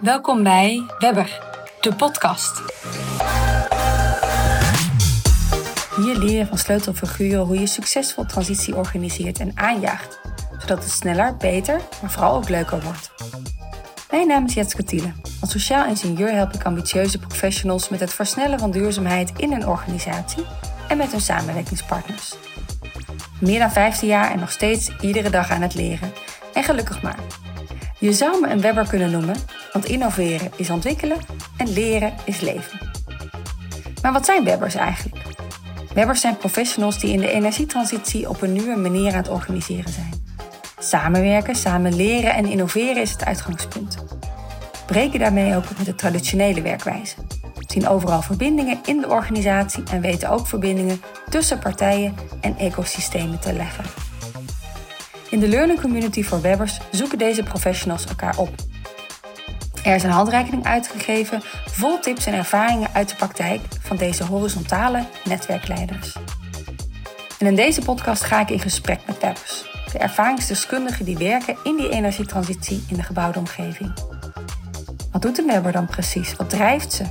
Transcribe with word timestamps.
Welkom 0.00 0.42
bij 0.42 0.86
Webber, 0.98 1.40
de 1.80 1.94
podcast. 1.94 2.62
Hier 5.96 6.16
leer 6.16 6.38
je 6.38 6.46
van 6.46 6.58
sleutelfiguren 6.58 7.46
hoe 7.46 7.58
je 7.58 7.66
succesvol 7.66 8.24
transitie 8.24 8.76
organiseert 8.76 9.40
en 9.40 9.52
aanjaagt, 9.54 10.20
zodat 10.58 10.84
het 10.84 10.92
sneller, 10.92 11.36
beter, 11.36 11.80
maar 12.00 12.10
vooral 12.10 12.36
ook 12.36 12.48
leuker 12.48 12.82
wordt. 12.82 13.10
Mijn 14.10 14.26
naam 14.26 14.44
is 14.44 14.54
Jetske 14.54 14.82
Thiele. 14.82 15.12
Als 15.40 15.50
sociaal 15.50 15.86
ingenieur 15.86 16.32
help 16.32 16.52
ik 16.52 16.64
ambitieuze 16.64 17.18
professionals 17.18 17.88
met 17.88 18.00
het 18.00 18.14
versnellen 18.14 18.58
van 18.58 18.70
duurzaamheid 18.70 19.32
in 19.36 19.52
een 19.52 19.66
organisatie 19.66 20.44
en 20.88 20.96
met 20.96 21.10
hun 21.10 21.20
samenwerkingspartners. 21.20 22.34
Meer 23.40 23.58
dan 23.58 23.70
15 23.70 24.08
jaar 24.08 24.30
en 24.30 24.38
nog 24.38 24.50
steeds 24.50 24.90
iedere 25.00 25.30
dag 25.30 25.50
aan 25.50 25.62
het 25.62 25.74
leren. 25.74 26.12
En 26.52 26.62
gelukkig 26.62 27.02
maar. 27.02 27.18
Je 27.98 28.12
zou 28.12 28.40
me 28.40 28.48
een 28.48 28.60
webber 28.60 28.86
kunnen 28.88 29.10
noemen, 29.10 29.36
want 29.76 29.88
innoveren 29.88 30.50
is 30.56 30.70
ontwikkelen 30.70 31.18
en 31.56 31.72
leren 31.72 32.14
is 32.24 32.40
leven. 32.40 32.78
Maar 34.02 34.12
wat 34.12 34.24
zijn 34.24 34.44
webbers 34.44 34.74
eigenlijk? 34.74 35.22
Webbers 35.94 36.20
zijn 36.20 36.36
professionals 36.36 36.98
die 36.98 37.12
in 37.12 37.20
de 37.20 37.30
energietransitie 37.30 38.28
op 38.28 38.42
een 38.42 38.52
nieuwe 38.52 38.76
manier 38.76 39.10
aan 39.12 39.18
het 39.18 39.28
organiseren 39.28 39.92
zijn. 39.92 40.24
Samenwerken, 40.78 41.54
samen 41.54 41.96
leren 41.96 42.34
en 42.34 42.46
innoveren 42.46 43.02
is 43.02 43.10
het 43.10 43.24
uitgangspunt. 43.24 43.96
Breken 44.86 45.18
daarmee 45.18 45.56
ook 45.56 45.64
met 45.76 45.86
de 45.86 45.94
traditionele 45.94 46.62
werkwijze. 46.62 47.16
Zien 47.58 47.88
overal 47.88 48.22
verbindingen 48.22 48.78
in 48.84 49.00
de 49.00 49.08
organisatie 49.08 49.82
en 49.90 50.00
weten 50.00 50.30
ook 50.30 50.46
verbindingen 50.46 51.00
tussen 51.28 51.58
partijen 51.58 52.14
en 52.40 52.56
ecosystemen 52.58 53.40
te 53.40 53.52
leggen. 53.52 53.84
In 55.30 55.40
de 55.40 55.48
Learning 55.48 55.80
Community 55.80 56.22
voor 56.22 56.40
Webbers 56.40 56.80
zoeken 56.90 57.18
deze 57.18 57.42
professionals 57.42 58.04
elkaar 58.04 58.38
op. 58.38 58.65
Er 59.86 59.94
is 59.94 60.02
een 60.02 60.10
handreiking 60.10 60.64
uitgegeven 60.64 61.42
vol 61.66 61.98
tips 61.98 62.26
en 62.26 62.34
ervaringen 62.34 62.88
uit 62.92 63.08
de 63.08 63.16
praktijk 63.16 63.60
van 63.80 63.96
deze 63.96 64.24
horizontale 64.24 65.04
netwerkleiders. 65.24 66.16
En 67.38 67.46
in 67.46 67.54
deze 67.54 67.80
podcast 67.80 68.22
ga 68.22 68.40
ik 68.40 68.50
in 68.50 68.60
gesprek 68.60 69.00
met 69.06 69.20
Webbers, 69.20 69.64
de 69.92 69.98
ervaringsdeskundigen 69.98 71.04
die 71.04 71.16
werken 71.16 71.56
in 71.62 71.76
die 71.76 71.88
energietransitie 71.88 72.84
in 72.88 72.96
de 72.96 73.02
gebouwde 73.02 73.38
omgeving. 73.38 73.92
Wat 75.12 75.22
doet 75.22 75.38
een 75.38 75.46
Webber 75.46 75.72
dan 75.72 75.86
precies? 75.86 76.36
Wat 76.36 76.50
drijft 76.50 76.92
ze? 76.92 77.04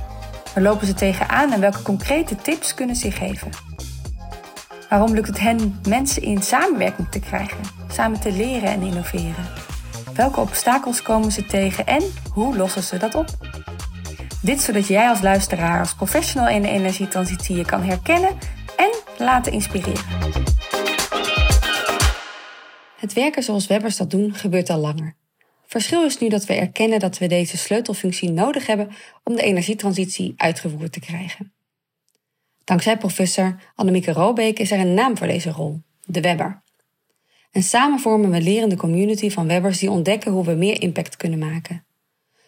Waar 0.54 0.62
lopen 0.62 0.86
ze 0.86 0.94
tegenaan 0.94 1.52
en 1.52 1.60
welke 1.60 1.82
concrete 1.82 2.36
tips 2.36 2.74
kunnen 2.74 2.96
ze 2.96 3.10
geven? 3.10 3.50
Waarom 4.88 5.14
lukt 5.14 5.28
het 5.28 5.40
hen 5.40 5.80
mensen 5.88 6.22
in 6.22 6.42
samenwerking 6.42 7.08
te 7.10 7.20
krijgen, 7.20 7.60
samen 7.92 8.20
te 8.20 8.32
leren 8.32 8.68
en 8.68 8.82
innoveren? 8.82 9.55
Welke 10.16 10.40
obstakels 10.40 11.02
komen 11.02 11.32
ze 11.32 11.44
tegen 11.44 11.86
en 11.86 12.02
hoe 12.32 12.56
lossen 12.56 12.82
ze 12.82 12.98
dat 12.98 13.14
op? 13.14 13.26
Dit 14.42 14.60
zodat 14.60 14.86
jij 14.86 15.08
als 15.08 15.20
luisteraar, 15.20 15.80
als 15.80 15.94
professional 15.94 16.48
in 16.48 16.62
de 16.62 16.68
energietransitie 16.68 17.56
je 17.56 17.64
kan 17.64 17.82
herkennen 17.82 18.38
en 18.76 18.90
laten 19.18 19.52
inspireren. 19.52 20.04
Het 22.96 23.12
werken 23.12 23.42
zoals 23.42 23.66
webbers 23.66 23.96
dat 23.96 24.10
doen 24.10 24.34
gebeurt 24.34 24.70
al 24.70 24.78
langer. 24.78 25.16
Verschil 25.66 26.04
is 26.04 26.18
nu 26.18 26.28
dat 26.28 26.44
we 26.44 26.54
erkennen 26.54 26.98
dat 26.98 27.18
we 27.18 27.26
deze 27.26 27.56
sleutelfunctie 27.56 28.30
nodig 28.30 28.66
hebben 28.66 28.88
om 29.24 29.36
de 29.36 29.42
energietransitie 29.42 30.34
uitgevoerd 30.36 30.92
te 30.92 31.00
krijgen. 31.00 31.52
Dankzij 32.64 32.98
professor 32.98 33.56
Annemieke 33.74 34.12
Robeek 34.12 34.58
is 34.58 34.70
er 34.70 34.80
een 34.80 34.94
naam 34.94 35.16
voor 35.16 35.26
deze 35.26 35.50
rol, 35.50 35.82
de 36.04 36.20
Webber. 36.20 36.64
En 37.56 37.62
samen 37.62 37.98
vormen 37.98 38.30
we 38.30 38.40
lerende 38.40 38.76
community 38.76 39.30
van 39.30 39.46
webbers 39.46 39.78
die 39.78 39.90
ontdekken 39.90 40.32
hoe 40.32 40.44
we 40.44 40.52
meer 40.52 40.82
impact 40.82 41.16
kunnen 41.16 41.38
maken. 41.38 41.84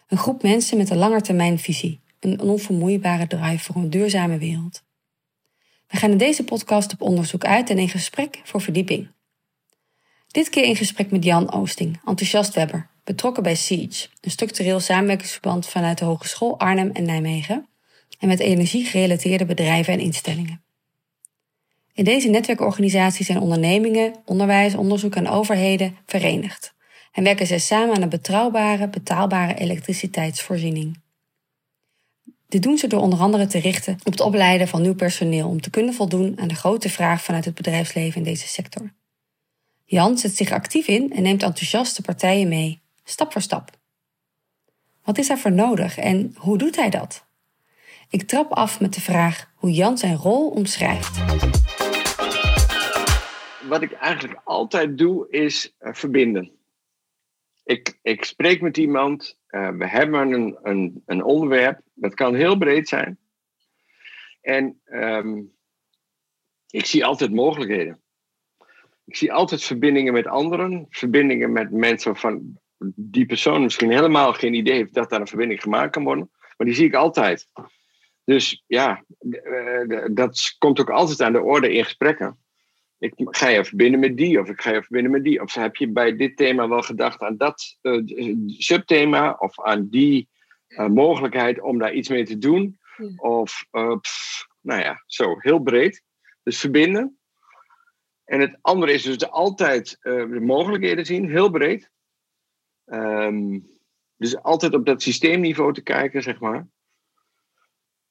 Een 0.07 0.17
groep 0.17 0.43
mensen 0.43 0.77
met 0.77 0.89
een 0.89 0.97
langetermijnvisie, 0.97 1.99
een 2.19 2.39
onvermoeibare 2.39 3.27
drive 3.27 3.63
voor 3.63 3.75
een 3.75 3.89
duurzame 3.89 4.37
wereld. 4.37 4.83
We 5.87 5.97
gaan 5.97 6.11
in 6.11 6.17
deze 6.17 6.43
podcast 6.43 6.93
op 6.93 7.01
onderzoek 7.01 7.45
uit 7.45 7.69
en 7.69 7.77
in 7.77 7.89
gesprek 7.89 8.41
voor 8.43 8.61
verdieping. 8.61 9.11
Dit 10.27 10.49
keer 10.49 10.63
in 10.63 10.75
gesprek 10.75 11.11
met 11.11 11.23
Jan 11.23 11.53
Oosting, 11.53 11.99
enthousiast 12.05 12.53
webber, 12.53 12.89
betrokken 13.03 13.43
bij 13.43 13.55
Siege, 13.55 14.07
een 14.21 14.31
structureel 14.31 14.79
samenwerkingsverband 14.79 15.67
vanuit 15.67 15.97
de 15.97 16.05
Hogeschool 16.05 16.59
Arnhem 16.59 16.89
en 16.91 17.05
Nijmegen, 17.05 17.67
en 18.19 18.27
met 18.27 18.39
energie-gerelateerde 18.39 19.45
bedrijven 19.45 19.93
en 19.93 19.99
instellingen. 19.99 20.63
In 21.99 22.05
deze 22.05 22.29
netwerkorganisatie 22.29 23.25
zijn 23.25 23.39
ondernemingen, 23.39 24.15
onderwijs, 24.25 24.75
onderzoek 24.75 25.15
en 25.15 25.27
overheden 25.27 25.97
verenigd 26.05 26.73
en 27.11 27.23
werken 27.23 27.47
zij 27.47 27.59
samen 27.59 27.95
aan 27.95 28.01
een 28.01 28.09
betrouwbare, 28.09 28.89
betaalbare 28.89 29.53
elektriciteitsvoorziening. 29.53 31.01
Dit 32.47 32.63
doen 32.63 32.77
ze 32.77 32.87
door 32.87 33.01
onder 33.01 33.19
andere 33.19 33.47
te 33.47 33.59
richten 33.59 33.93
op 34.03 34.11
het 34.11 34.21
opleiden 34.21 34.67
van 34.67 34.81
nieuw 34.81 34.95
personeel 34.95 35.47
om 35.47 35.61
te 35.61 35.69
kunnen 35.69 35.93
voldoen 35.93 36.39
aan 36.39 36.47
de 36.47 36.55
grote 36.55 36.89
vraag 36.89 37.23
vanuit 37.23 37.45
het 37.45 37.55
bedrijfsleven 37.55 38.17
in 38.17 38.23
deze 38.23 38.47
sector. 38.47 38.93
Jan 39.85 40.17
zet 40.17 40.35
zich 40.35 40.51
actief 40.51 40.87
in 40.87 41.13
en 41.13 41.21
neemt 41.21 41.43
enthousiaste 41.43 42.01
partijen 42.01 42.47
mee, 42.47 42.81
stap 43.03 43.31
voor 43.31 43.41
stap. 43.41 43.79
Wat 45.03 45.17
is 45.17 45.31
voor 45.35 45.51
nodig 45.51 45.97
en 45.97 46.33
hoe 46.37 46.57
doet 46.57 46.75
hij 46.75 46.89
dat? 46.89 47.27
Ik 48.09 48.27
trap 48.27 48.51
af 48.51 48.79
met 48.79 48.93
de 48.93 49.01
vraag 49.01 49.51
hoe 49.55 49.71
Jan 49.71 49.97
zijn 49.97 50.15
rol 50.15 50.49
omschrijft. 50.49 51.17
Wat 53.69 53.81
ik 53.81 53.91
eigenlijk 53.91 54.41
altijd 54.43 54.97
doe, 54.97 55.29
is 55.29 55.75
uh, 55.79 55.93
verbinden. 55.93 56.51
Ik, 57.63 57.99
ik 58.01 58.23
spreek 58.23 58.61
met 58.61 58.77
iemand, 58.77 59.37
uh, 59.49 59.69
we 59.69 59.87
hebben 59.87 60.31
een, 60.31 60.57
een, 60.63 61.03
een 61.05 61.23
onderwerp, 61.23 61.81
dat 61.93 62.13
kan 62.13 62.35
heel 62.35 62.57
breed 62.57 62.87
zijn. 62.87 63.17
En 64.41 64.81
um, 64.85 65.51
ik 66.69 66.85
zie 66.85 67.05
altijd 67.05 67.33
mogelijkheden. 67.33 68.01
Ik 69.05 69.15
zie 69.15 69.33
altijd 69.33 69.63
verbindingen 69.63 70.13
met 70.13 70.27
anderen, 70.27 70.85
verbindingen 70.89 71.51
met 71.51 71.71
mensen 71.71 72.11
waarvan 72.11 72.59
die 72.95 73.25
persoon 73.25 73.63
misschien 73.63 73.91
helemaal 73.91 74.33
geen 74.33 74.53
idee 74.53 74.73
heeft 74.73 74.93
dat 74.93 75.09
daar 75.09 75.19
een 75.21 75.27
verbinding 75.27 75.61
gemaakt 75.61 75.91
kan 75.91 76.03
worden. 76.03 76.31
Maar 76.57 76.67
die 76.67 76.75
zie 76.75 76.85
ik 76.85 76.93
altijd. 76.93 77.47
Dus 78.23 78.63
ja, 78.67 79.03
eh, 79.29 80.05
dat 80.11 80.55
komt 80.57 80.79
ook 80.79 80.89
altijd 80.89 81.21
aan 81.21 81.33
de 81.33 81.41
orde 81.41 81.73
in 81.73 81.83
gesprekken. 81.83 82.37
Ik 82.99 83.13
ga 83.15 83.47
je 83.47 83.65
verbinden 83.65 83.99
met 83.99 84.17
die, 84.17 84.39
of 84.39 84.49
ik 84.49 84.61
ga 84.61 84.73
je 84.73 84.81
verbinden 84.81 85.11
met 85.11 85.23
die. 85.23 85.41
Of 85.41 85.53
heb 85.53 85.75
je 85.75 85.87
bij 85.87 86.15
dit 86.15 86.37
thema 86.37 86.67
wel 86.67 86.81
gedacht 86.81 87.21
aan 87.21 87.37
dat 87.37 87.77
uh, 87.81 88.35
subthema, 88.47 89.35
of 89.39 89.61
aan 89.61 89.87
die 89.89 90.29
uh, 90.67 90.87
mogelijkheid 90.87 91.61
om 91.61 91.79
daar 91.79 91.93
iets 91.93 92.09
mee 92.09 92.25
te 92.25 92.37
doen? 92.37 92.79
Of, 93.15 93.65
uh, 93.71 93.97
pff, 93.99 94.47
nou 94.61 94.81
ja, 94.81 95.03
zo, 95.05 95.35
heel 95.37 95.59
breed. 95.59 96.03
Dus 96.43 96.59
verbinden. 96.59 97.19
En 98.23 98.39
het 98.39 98.57
andere 98.61 98.93
is 98.93 99.03
dus 99.03 99.29
altijd 99.29 99.97
de 100.01 100.39
mogelijkheden 100.41 101.05
zien, 101.05 101.29
heel 101.29 101.49
breed. 101.49 101.91
Um, 102.85 103.67
dus 104.15 104.41
altijd 104.41 104.73
op 104.73 104.85
dat 104.85 105.01
systeemniveau 105.01 105.73
te 105.73 105.81
kijken, 105.81 106.21
zeg 106.21 106.39
maar. 106.39 106.67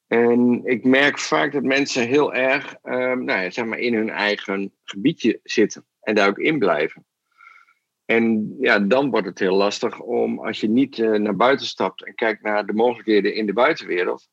En 0.09 0.61
ik 0.65 0.85
merk 0.85 1.19
vaak 1.19 1.53
dat 1.53 1.63
mensen 1.63 2.07
heel 2.07 2.35
erg 2.35 2.77
um, 2.83 3.25
nou 3.25 3.43
ja, 3.43 3.51
zeg 3.51 3.65
maar 3.65 3.79
in 3.79 3.95
hun 3.95 4.11
eigen 4.11 4.73
gebiedje 4.85 5.41
zitten 5.43 5.87
en 6.01 6.15
daar 6.15 6.29
ook 6.29 6.39
in 6.39 6.59
blijven. 6.59 7.07
En 8.05 8.57
ja, 8.61 8.79
dan 8.79 9.11
wordt 9.11 9.27
het 9.27 9.39
heel 9.39 9.57
lastig 9.57 10.01
om, 10.01 10.39
als 10.39 10.61
je 10.61 10.69
niet 10.69 10.99
uh, 10.99 11.19
naar 11.19 11.37
buiten 11.37 11.67
stapt 11.67 12.05
en 12.05 12.15
kijkt 12.15 12.43
naar 12.43 12.67
de 12.67 12.73
mogelijkheden 12.73 13.35
in 13.35 13.47
de 13.47 13.53
buitenwereld, 13.53 14.29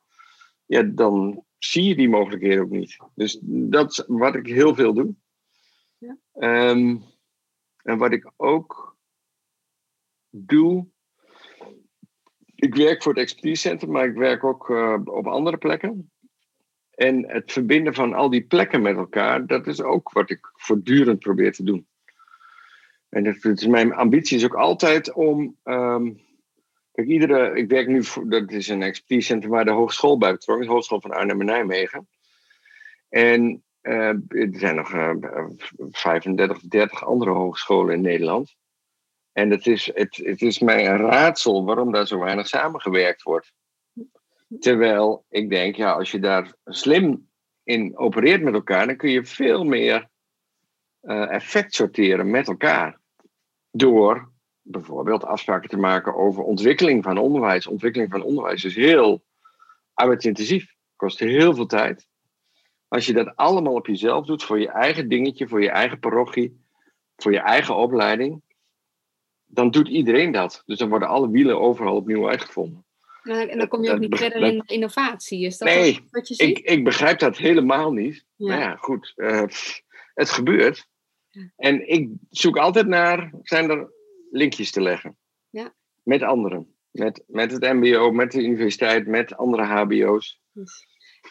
ja, 0.66 0.81
dan 0.81 1.46
zie 1.58 1.84
je 1.84 1.96
die 1.96 2.09
mogelijkheden 2.09 2.64
ook 2.64 2.69
niet. 2.69 2.97
Dus 3.16 3.40
dat 3.44 3.91
is 3.91 4.03
wat 4.08 4.35
ik 4.35 4.47
heel 4.47 4.75
veel 4.75 4.94
doe. 4.94 5.16
Ja. 5.97 6.18
Um, 6.69 7.03
en 7.81 7.97
wat 7.97 8.12
ik 8.12 8.31
ook 8.35 8.97
doe, 10.30 10.88
ik 12.55 12.75
werk 12.75 13.03
voor 13.03 13.13
het 13.13 13.22
Expertise 13.22 13.61
Center, 13.61 13.90
maar 13.90 14.05
ik 14.05 14.16
werk 14.16 14.43
ook 14.43 14.69
uh, 14.69 14.97
op 15.03 15.28
andere 15.28 15.57
plekken. 15.57 16.11
En 16.91 17.29
het 17.29 17.52
verbinden 17.52 17.93
van 17.93 18.13
al 18.13 18.29
die 18.29 18.46
plekken 18.46 18.81
met 18.81 18.96
elkaar, 18.96 19.46
dat 19.46 19.67
is 19.67 19.81
ook 19.81 20.11
wat 20.11 20.29
ik 20.29 20.52
voortdurend 20.53 21.19
probeer 21.19 21.53
te 21.53 21.63
doen. 21.63 21.87
En 23.09 23.23
dat, 23.23 23.46
is 23.46 23.67
mijn 23.67 23.93
ambitie 23.93 24.37
is 24.37 24.46
ook 24.46 24.55
altijd 24.55 25.13
om. 25.13 25.57
Um, 25.63 26.22
kijk, 26.91 27.07
iedere. 27.07 27.57
Ik 27.57 27.69
werk 27.69 27.87
nu 27.87 28.03
voor. 28.03 28.29
Dat 28.29 28.52
is 28.52 28.67
een 28.67 28.81
expertise 28.81 29.28
center 29.28 29.49
waar 29.49 29.66
de 29.66 29.72
hogeschool 29.72 30.17
bij 30.17 30.31
betrokken 30.31 30.63
is, 30.63 30.69
de 30.69 30.73
Hogeschool 30.73 31.01
van 31.01 31.11
Arnhem 31.11 31.40
en 31.40 31.46
Nijmegen. 31.46 32.08
En 33.09 33.63
uh, 33.81 34.08
er 34.28 34.49
zijn 34.51 34.75
nog 34.75 34.93
uh, 34.93 35.11
35, 35.91 36.59
30 36.59 37.05
andere 37.05 37.31
hogescholen 37.31 37.96
in 37.96 38.01
Nederland. 38.01 38.55
En 39.35 39.49
het 39.49 39.67
is, 39.67 39.91
het, 39.93 40.16
het 40.16 40.41
is 40.41 40.59
mij 40.59 40.87
een 40.87 40.97
raadsel 40.97 41.66
waarom 41.66 41.91
daar 41.91 42.08
zo 42.08 42.20
weinig 42.20 42.47
samengewerkt 42.47 43.23
wordt. 43.23 43.53
Terwijl 44.59 45.26
ik 45.29 45.49
denk, 45.49 45.76
ja, 45.76 45.91
als 45.91 46.11
je 46.11 46.20
daar 46.20 46.53
slim 46.66 47.29
in 47.64 47.97
opereert 47.97 48.41
met 48.41 48.53
elkaar, 48.53 48.87
dan 48.87 48.96
kun 48.97 49.09
je 49.09 49.26
veel 49.26 49.64
meer 49.64 50.09
uh, 51.02 51.32
effect 51.32 51.73
sorteren 51.73 52.29
met 52.29 52.47
elkaar. 52.47 52.99
Door 53.72 54.32
bijvoorbeeld 54.61 55.23
afspraken 55.23 55.70
te 55.70 55.78
maken 55.78 56.16
over 56.16 56.43
ontwikkeling 56.43 57.03
van 57.03 57.17
onderwijs. 57.17 57.67
Ontwikkeling 57.67 58.11
van 58.11 58.23
onderwijs 58.23 58.64
is 58.64 58.76
heel 58.76 59.23
arbeidsintensief, 59.93 60.73
kost 60.96 61.20
heel 61.20 61.55
veel 61.55 61.66
tijd. 61.66 62.08
Als 62.87 63.05
je 63.05 63.14
dat 63.14 63.35
allemaal 63.35 63.73
op 63.73 63.87
jezelf 63.87 64.26
doet, 64.26 64.43
voor 64.43 64.59
je 64.59 64.70
eigen 64.70 65.09
dingetje, 65.09 65.47
voor 65.47 65.61
je 65.61 65.70
eigen 65.70 65.99
parochie, 65.99 66.66
voor 67.16 67.32
je 67.32 67.40
eigen 67.40 67.76
opleiding, 67.76 68.43
dan 69.46 69.72
doet 69.72 69.88
iedereen 69.88 70.32
dat. 70.32 70.64
Dus 70.66 70.78
dan 70.78 70.90
worden 70.90 71.08
alle 71.08 71.30
wielen 71.30 71.59
overal 71.59 71.96
opnieuw 71.96 72.30
uitgevonden. 72.30 72.86
En 73.24 73.58
dan 73.58 73.68
kom 73.68 73.84
je 73.84 73.92
ook 73.92 74.00
niet 74.00 74.18
verder 74.18 74.42
in 74.42 74.64
innovatie. 74.66 75.46
Is 75.46 75.58
dat 75.58 75.68
nee, 75.68 76.00
wat 76.09 76.28
je 76.28 76.34
ziet? 76.34 76.58
Ik, 76.58 76.59
ik 76.59 76.84
begrijp 76.84 77.20
dat 77.20 77.38
helemaal 77.38 77.92
niet. 77.92 78.26
Ja. 78.36 78.47
Maar 78.47 78.59
ja, 78.59 78.76
goed. 78.76 79.14
Uh, 79.16 79.44
het 80.14 80.30
gebeurt. 80.30 80.88
En 81.56 81.90
ik 81.90 82.09
zoek 82.30 82.58
altijd 82.58 82.88
naar, 82.88 83.34
zijn 83.42 83.70
er 83.70 83.92
linkjes 84.32 84.72
te 84.72 84.82
leggen? 84.82 85.18
Ja. 85.50 85.74
Met 86.03 86.22
anderen. 86.22 86.76
Met, 86.92 87.24
met 87.28 87.52
het 87.52 87.62
MBO, 87.62 88.12
met 88.12 88.32
de 88.32 88.44
universiteit, 88.44 89.08
met 89.08 89.38
andere 89.38 89.64
HBO's. 89.64 90.42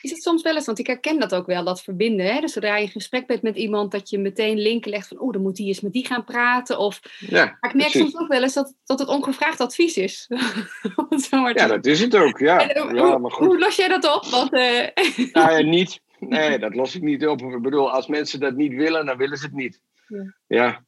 Is 0.00 0.10
het 0.10 0.22
soms 0.22 0.42
wel 0.42 0.54
eens, 0.54 0.66
want 0.66 0.78
ik 0.78 0.86
herken 0.86 1.20
dat 1.20 1.34
ook 1.34 1.46
wel, 1.46 1.64
dat 1.64 1.82
verbinden. 1.82 2.26
Hè? 2.26 2.40
Dus 2.40 2.52
zodra 2.52 2.76
je 2.76 2.84
in 2.84 2.90
gesprek 2.90 3.26
bent 3.26 3.42
met 3.42 3.56
iemand, 3.56 3.92
dat 3.92 4.10
je 4.10 4.18
meteen 4.18 4.58
linken 4.58 4.90
legt 4.90 5.08
van, 5.08 5.18
oh, 5.18 5.32
dan 5.32 5.42
moet 5.42 5.56
die 5.56 5.66
eens 5.66 5.80
met 5.80 5.92
die 5.92 6.06
gaan 6.06 6.24
praten. 6.24 6.78
Of, 6.78 7.00
ja, 7.18 7.56
maar 7.60 7.70
ik 7.70 7.76
merk 7.76 7.90
soms 7.90 8.18
ook 8.18 8.28
wel 8.28 8.42
eens 8.42 8.54
dat, 8.54 8.74
dat 8.84 8.98
het 8.98 9.08
ongevraagd 9.08 9.60
advies 9.60 9.96
is. 9.96 10.26
ja, 11.54 11.66
dat 11.66 11.86
is 11.86 12.00
het 12.00 12.16
ook, 12.16 12.38
ja. 12.38 12.60
ja 12.60 12.88
hoe, 12.88 13.18
maar 13.18 13.30
goed. 13.30 13.46
hoe, 13.46 13.58
los 13.58 13.76
jij 13.76 13.88
dat 13.88 14.14
op? 14.14 14.24
Want, 14.24 14.52
uh... 14.52 14.86
nou 15.32 15.52
ja, 15.52 15.62
niet. 15.78 16.00
Nee, 16.18 16.58
dat 16.58 16.74
los 16.74 16.94
ik 16.94 17.02
niet 17.02 17.26
op. 17.26 17.42
Ik 17.42 17.62
bedoel, 17.62 17.90
als 17.90 18.06
mensen 18.06 18.40
dat 18.40 18.56
niet 18.56 18.74
willen, 18.74 19.06
dan 19.06 19.16
willen 19.16 19.38
ze 19.38 19.44
het 19.44 19.54
niet. 19.54 19.80
Ja. 20.08 20.32
ja. 20.46 20.84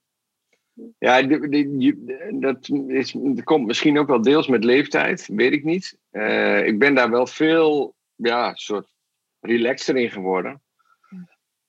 Ja, 0.99 1.23
dat, 2.31 2.69
is, 2.87 3.13
dat 3.17 3.45
komt 3.45 3.67
misschien 3.67 3.99
ook 3.99 4.07
wel 4.07 4.23
deels 4.23 4.47
met 4.47 4.65
leeftijd, 4.65 5.29
weet 5.33 5.53
ik 5.53 5.65
niet. 5.65 5.99
Uh, 6.13 6.67
ik 6.67 6.79
ben 6.79 6.95
daar 6.95 7.11
wel 7.11 7.27
veel, 7.27 7.95
ja, 8.15 8.55
soort 8.55 8.87
relaxter 9.47 9.97
in 9.97 10.11
geworden. 10.11 10.63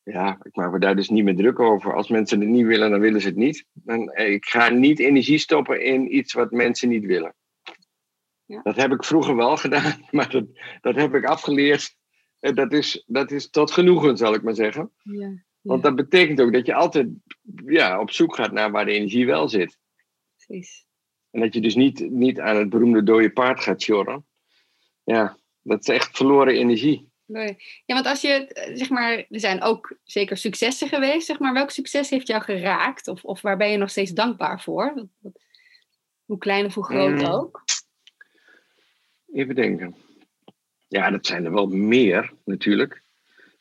Ja, 0.04 0.40
ik 0.42 0.56
maak 0.56 0.72
me 0.72 0.80
daar 0.80 0.96
dus 0.96 1.10
niet 1.10 1.24
meer 1.24 1.36
druk 1.36 1.60
over. 1.60 1.94
Als 1.94 2.08
mensen 2.08 2.40
het 2.40 2.50
niet 2.50 2.66
willen, 2.66 2.90
dan 2.90 3.00
willen 3.00 3.22
ze 3.22 3.28
het 3.28 3.36
niet. 3.36 3.66
En 3.86 4.08
eh, 4.08 4.34
ik 4.34 4.46
ga 4.46 4.70
niet 4.70 5.00
energie 5.00 5.38
stoppen 5.38 5.84
in 5.84 6.16
iets 6.16 6.34
wat 6.34 6.52
mensen 6.52 6.90
niet 6.90 7.06
willen. 7.06 7.36
Ja. 8.46 8.62
Dat 8.62 8.76
heb 8.76 8.92
ik 8.92 9.04
vroeger 9.04 9.36
wel 9.36 9.58
gedaan, 9.58 10.06
maar 10.12 10.30
dat, 10.30 10.46
dat 10.82 10.96
heb 10.96 11.16
ik 11.16 11.26
afgeleerd. 11.26 11.96
Dat 12.40 12.74
is, 12.74 13.04
dat 13.06 13.32
is 13.32 13.50
tot 13.50 13.72
genoegen, 13.72 14.18
zal 14.18 14.34
ik 14.34 14.42
maar 14.42 14.56
zeggen. 14.56 14.92
Ja. 15.04 15.46
Want 15.62 15.84
dat 15.84 15.96
betekent 15.96 16.42
ook 16.42 16.54
dat 16.54 16.66
je 16.66 16.74
altijd 16.74 17.08
ja, 17.66 18.00
op 18.00 18.12
zoek 18.12 18.36
gaat 18.36 18.52
naar 18.52 18.72
waar 18.72 18.86
de 18.86 18.92
energie 18.92 19.26
wel 19.26 19.50
zit. 19.50 19.78
Precies. 20.36 20.86
En 21.32 21.40
dat 21.42 21.54
je 21.54 21.62
dus 21.62 21.76
niet, 21.76 22.10
niet 22.10 22.40
aan 22.40 22.56
het 22.56 22.70
beroemde 22.70 23.04
dode 23.04 23.32
paard 23.32 23.60
gaat 23.60 23.82
sjorren. 23.82 24.26
Ja, 25.04 25.38
dat 25.62 25.80
is 25.80 25.88
echt 25.88 26.18
verloren 26.18 26.54
energie. 26.54 27.10
Ja, 27.28 27.54
want 27.86 28.06
als 28.06 28.22
je, 28.22 28.48
eh, 28.48 28.76
zeg 28.76 28.90
maar, 28.90 29.12
er 29.18 29.40
zijn 29.40 29.62
ook 29.62 29.98
zeker 30.04 30.38
successen 30.38 30.88
geweest, 30.88 31.26
zeg 31.26 31.40
maar. 31.40 31.54
Welk 31.54 31.70
succes 31.70 32.10
heeft 32.10 32.28
jou 32.28 32.42
geraakt? 32.42 33.08
Of, 33.08 33.24
of 33.24 33.42
waar 33.42 33.58
ben 33.58 33.72
je 33.72 33.78
nog 33.78 33.90
steeds 33.90 34.12
dankbaar 34.12 34.62
voor? 34.62 35.08
Hoe 36.26 36.38
klein 36.38 36.66
of 36.66 36.74
hoe 36.74 36.86
groot 36.86 37.22
mm. 37.22 37.26
ook? 37.26 37.64
Even 39.34 39.56
denken. 39.56 39.96
Ja, 40.88 41.10
dat 41.10 41.26
zijn 41.26 41.46
er 41.46 41.54
wel 41.54 41.68
meer 41.68 42.34
natuurlijk. 42.46 43.04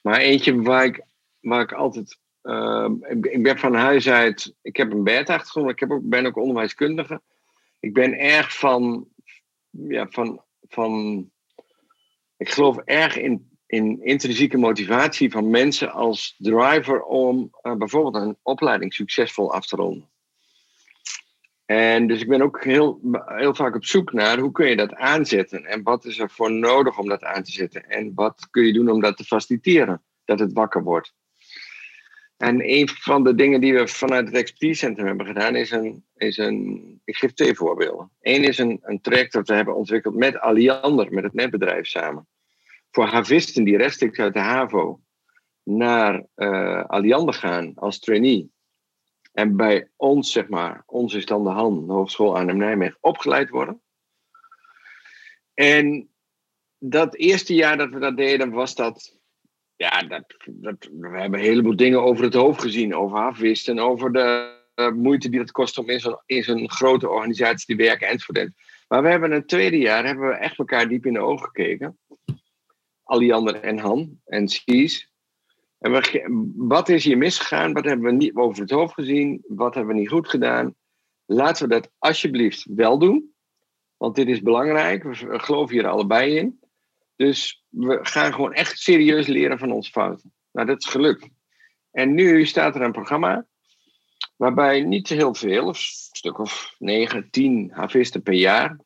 Maar 0.03 0.19
eentje 0.19 0.63
waar 0.63 0.85
ik, 0.85 1.05
waar 1.41 1.63
ik 1.63 1.73
altijd. 1.73 2.19
Uh, 2.43 2.91
ik 3.21 3.43
ben 3.43 3.59
van 3.59 3.75
huis 3.75 4.09
uit. 4.09 4.55
Ik 4.63 4.77
heb 4.77 4.93
een 4.93 5.05
beta-achtergrond, 5.05 5.71
ik 5.71 5.81
heb 5.81 5.91
ook, 5.91 6.03
ben 6.03 6.27
ook 6.27 6.37
onderwijskundige. 6.37 7.23
Ik 7.81 7.95
ben 7.95 8.19
erg 8.19 8.59
van. 8.59 9.09
Ja, 9.71 10.07
van, 10.11 10.43
van. 10.69 11.31
Ik 12.37 12.49
geloof 12.51 12.77
erg 12.77 13.17
in 13.17 13.56
in 13.67 14.03
intrinsieke 14.03 14.57
motivatie 14.57 15.31
van 15.31 15.51
mensen 15.51 15.93
als 15.93 16.35
driver 16.39 17.03
om 17.03 17.51
uh, 17.63 17.75
bijvoorbeeld 17.75 18.15
een 18.15 18.37
opleiding 18.43 18.95
succesvol 18.95 19.53
af 19.53 19.67
te 19.67 19.77
ronden. 19.77 20.09
En 21.65 22.07
dus 22.07 22.21
ik 22.21 22.29
ben 22.29 22.43
ook 22.43 22.65
heel, 22.65 23.01
heel 23.27 23.55
vaak 23.55 23.75
op 23.75 23.85
zoek 23.85 24.13
naar 24.13 24.39
hoe 24.39 24.53
kun 24.53 24.69
je 24.69 24.77
dat 24.77 24.95
aanzetten 24.95 25.65
en 25.65 25.83
wat 25.83 26.05
is 26.05 26.19
er 26.19 26.31
voor 26.31 26.53
nodig 26.53 26.99
om 26.99 27.09
dat 27.09 27.23
aan 27.23 27.43
te 27.43 27.51
zetten 27.51 27.89
en 27.89 28.13
wat 28.15 28.49
kun 28.51 28.67
je 28.67 28.73
doen 28.73 28.91
om 28.91 29.01
dat 29.01 29.17
te 29.17 29.25
faciliteren, 29.25 30.03
dat 30.25 30.39
het 30.39 30.53
wakker 30.53 30.83
wordt. 30.83 31.15
En 32.37 32.71
een 32.71 32.89
van 32.89 33.25
de 33.25 33.35
dingen 33.35 33.61
die 33.61 33.75
we 33.75 33.89
vanuit 33.89 34.27
het 34.27 34.37
Expertise 34.37 34.79
Center 34.79 35.07
hebben 35.07 35.27
gedaan 35.27 35.57
is 35.57 35.71
een, 35.71 36.05
is 36.17 36.37
een 36.37 37.01
ik 37.05 37.17
geef 37.17 37.33
twee 37.33 37.55
voorbeelden. 37.55 38.11
Eén 38.21 38.45
is 38.45 38.59
een, 38.59 38.79
een 38.83 39.01
traject 39.01 39.33
dat 39.33 39.49
we 39.49 39.55
hebben 39.55 39.77
ontwikkeld 39.77 40.15
met 40.15 40.39
Aliander, 40.39 41.13
met 41.13 41.25
het 41.25 41.35
netbedrijf 41.35 41.87
samen 41.87 42.27
voor 42.97 43.07
havisten 43.07 43.65
die 43.65 43.77
rechtstreeks 43.77 44.19
uit 44.19 44.33
de 44.33 44.41
HAVO 44.41 45.01
naar 45.63 46.27
uh, 46.37 47.33
gaan 47.33 47.73
als 47.75 47.99
trainee. 47.99 48.51
En 49.33 49.57
bij 49.57 49.89
ons, 49.97 50.33
zeg 50.33 50.49
maar, 50.49 50.83
ons 50.87 51.15
is 51.15 51.27
dan 51.27 51.45
de 51.45 51.51
hand, 51.51 51.87
de 51.87 51.93
Hogeschool 51.93 52.39
aan 52.39 52.57
Nijmegen, 52.57 52.99
opgeleid 53.01 53.49
worden. 53.49 53.83
En 55.55 56.09
dat 56.79 57.17
eerste 57.17 57.55
jaar 57.55 57.77
dat 57.77 57.91
we 57.91 57.99
dat 57.99 58.17
deden, 58.17 58.51
was 58.51 58.75
dat. 58.75 59.19
Ja, 59.77 60.03
dat, 60.03 60.25
we 60.93 61.19
hebben 61.19 61.39
een 61.39 61.47
heleboel 61.47 61.77
dingen 61.77 62.03
over 62.03 62.25
het 62.25 62.35
hoofd 62.35 62.61
gezien. 62.61 62.95
Over 62.95 63.19
havisten, 63.19 63.79
over 63.79 64.13
de 64.13 64.59
uh, 64.75 64.91
moeite 64.91 65.29
die 65.29 65.41
het 65.41 65.51
kost 65.51 65.79
om 65.79 65.91
in 65.91 66.01
zo'n, 66.01 66.21
in 66.27 66.43
zo'n 66.43 66.71
grote 66.71 67.09
organisatie 67.09 67.77
te 67.77 67.83
werken 67.83 68.09
enzovoort. 68.09 68.51
Maar 68.89 69.03
we 69.03 69.09
hebben 69.09 69.33
een 69.33 69.47
tweede 69.47 69.79
jaar 69.79 70.05
hebben 70.07 70.29
we 70.29 70.35
echt 70.35 70.59
elkaar 70.59 70.89
diep 70.89 71.07
in 71.07 71.13
de 71.13 71.21
ogen 71.21 71.47
gekeken. 71.47 71.99
Aliander 73.07 73.61
en 73.61 73.79
Han 73.79 74.21
en 74.25 74.49
Skies. 74.49 75.11
En 75.79 76.03
wat 76.57 76.89
is 76.89 77.05
hier 77.05 77.19
misgegaan? 77.19 77.73
Wat 77.73 77.85
hebben 77.85 78.07
we 78.07 78.13
niet 78.13 78.35
over 78.35 78.61
het 78.61 78.71
hoofd 78.71 78.95
gezien? 78.95 79.45
Wat 79.47 79.75
hebben 79.75 79.95
we 79.95 80.01
niet 80.01 80.09
goed 80.09 80.29
gedaan? 80.29 80.75
Laten 81.25 81.69
we 81.69 81.75
dat 81.75 81.91
alsjeblieft 81.99 82.67
wel 82.75 82.99
doen. 82.99 83.35
Want 83.97 84.15
dit 84.15 84.29
is 84.29 84.43
belangrijk. 84.43 85.03
We 85.03 85.39
geloven 85.39 85.75
hier 85.75 85.87
allebei 85.87 86.37
in. 86.37 86.61
Dus 87.17 87.65
we 87.69 87.99
gaan 88.03 88.35
gewoon 88.35 88.53
echt 88.53 88.79
serieus 88.79 89.27
leren 89.27 89.59
van 89.59 89.73
onze 89.73 89.91
fouten. 89.91 90.33
Nou, 90.53 90.67
dat 90.67 90.79
is 90.79 90.89
gelukt. 90.89 91.29
En 91.91 92.15
nu 92.15 92.47
staat 92.47 92.75
er 92.75 92.83
een 92.83 92.93
programma 92.93 93.47
waarbij 94.37 94.81
niet 94.81 95.09
heel 95.09 95.35
veel, 95.35 95.69
een 95.69 95.75
stuk 95.75 96.39
of 96.39 96.75
9, 96.79 97.31
10 97.31 97.71
havisten 97.73 98.23
per 98.23 98.35
jaar 98.35 98.81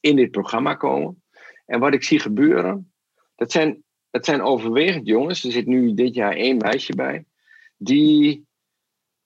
in 0.00 0.16
dit 0.16 0.30
programma 0.30 0.74
komen. 0.74 1.22
En 1.66 1.80
wat 1.80 1.94
ik 1.94 2.04
zie 2.04 2.18
gebeuren, 2.18 2.92
dat 3.36 3.52
zijn, 3.52 3.84
dat 4.10 4.24
zijn 4.24 4.42
overwegend 4.42 5.06
jongens. 5.06 5.44
Er 5.44 5.52
zit 5.52 5.66
nu 5.66 5.94
dit 5.94 6.14
jaar 6.14 6.32
één 6.32 6.56
meisje 6.56 6.94
bij. 6.94 7.24
Die 7.76 8.46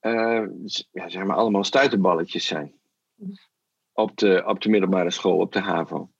uh, 0.01 0.47
ja, 0.91 1.09
zeg 1.09 1.23
maar 1.23 1.35
allemaal 1.35 1.63
stuiterballetjes 1.63 2.45
zijn. 2.45 2.79
Op 3.91 4.17
de, 4.17 4.43
op 4.45 4.61
de 4.61 4.69
middelbare 4.69 5.11
school, 5.11 5.37
op 5.37 5.53
de 5.53 5.59
HAVO. 5.59 6.11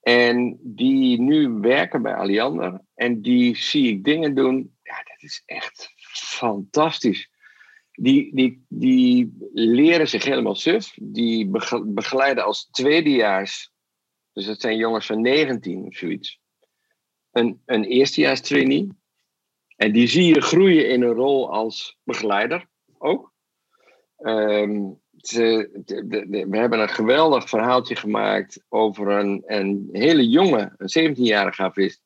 En 0.00 0.58
die 0.62 1.20
nu 1.20 1.48
werken 1.48 2.02
bij 2.02 2.14
Alliander. 2.14 2.80
En 2.94 3.22
die 3.22 3.56
zie 3.56 3.88
ik 3.88 4.04
dingen 4.04 4.34
doen. 4.34 4.76
Ja, 4.82 4.96
dat 4.96 5.22
is 5.22 5.42
echt 5.46 5.92
fantastisch. 6.12 7.30
Die, 7.92 8.34
die, 8.34 8.64
die 8.68 9.36
leren 9.52 10.08
zich 10.08 10.24
helemaal 10.24 10.54
suf. 10.54 10.94
Die 11.00 11.50
begeleiden 11.84 12.44
als 12.44 12.68
tweedejaars. 12.70 13.70
Dus 14.32 14.46
dat 14.46 14.60
zijn 14.60 14.76
jongens 14.76 15.06
van 15.06 15.20
19 15.20 15.84
of 15.84 15.94
zoiets 15.94 16.40
een, 17.36 17.62
een 17.66 17.84
eerstejaars 17.84 18.40
trainee. 18.40 18.88
En 19.76 19.92
die 19.92 20.06
zie 20.06 20.34
je 20.34 20.40
groeien 20.40 20.88
in 20.88 21.02
een 21.02 21.12
rol 21.12 21.52
als 21.52 21.98
begeleider 22.02 22.66
ook. 22.98 23.32
Ehm, 24.16 24.80
ze, 25.16 25.70
we 26.48 26.56
hebben 26.56 26.80
een 26.80 26.88
geweldig 26.88 27.48
verhaaltje 27.48 27.96
gemaakt 27.96 28.64
over 28.68 29.08
een, 29.08 29.42
een 29.46 29.88
hele 29.92 30.28
jonge, 30.28 30.74
een 30.76 31.14
17-jarige 31.14 31.62
havist, 31.62 32.02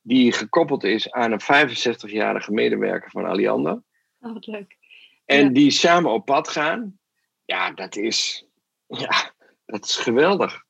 die 0.00 0.32
gekoppeld 0.32 0.84
is 0.84 1.10
aan 1.10 1.32
een 1.32 1.42
65-jarige 1.42 2.52
medewerker 2.52 3.10
van 3.10 3.24
Alliander. 3.24 3.82
Oh, 4.20 4.32
wat 4.32 4.46
leuk. 4.46 4.76
En 5.24 5.52
die 5.52 5.70
samen 5.70 6.10
op 6.10 6.24
pad 6.24 6.48
gaan. 6.48 6.98
Ja, 7.44 7.70
dat 7.70 7.96
is, 7.96 8.46
ja, 8.86 9.32
dat 9.66 9.84
is 9.84 9.96
geweldig. 9.96 10.64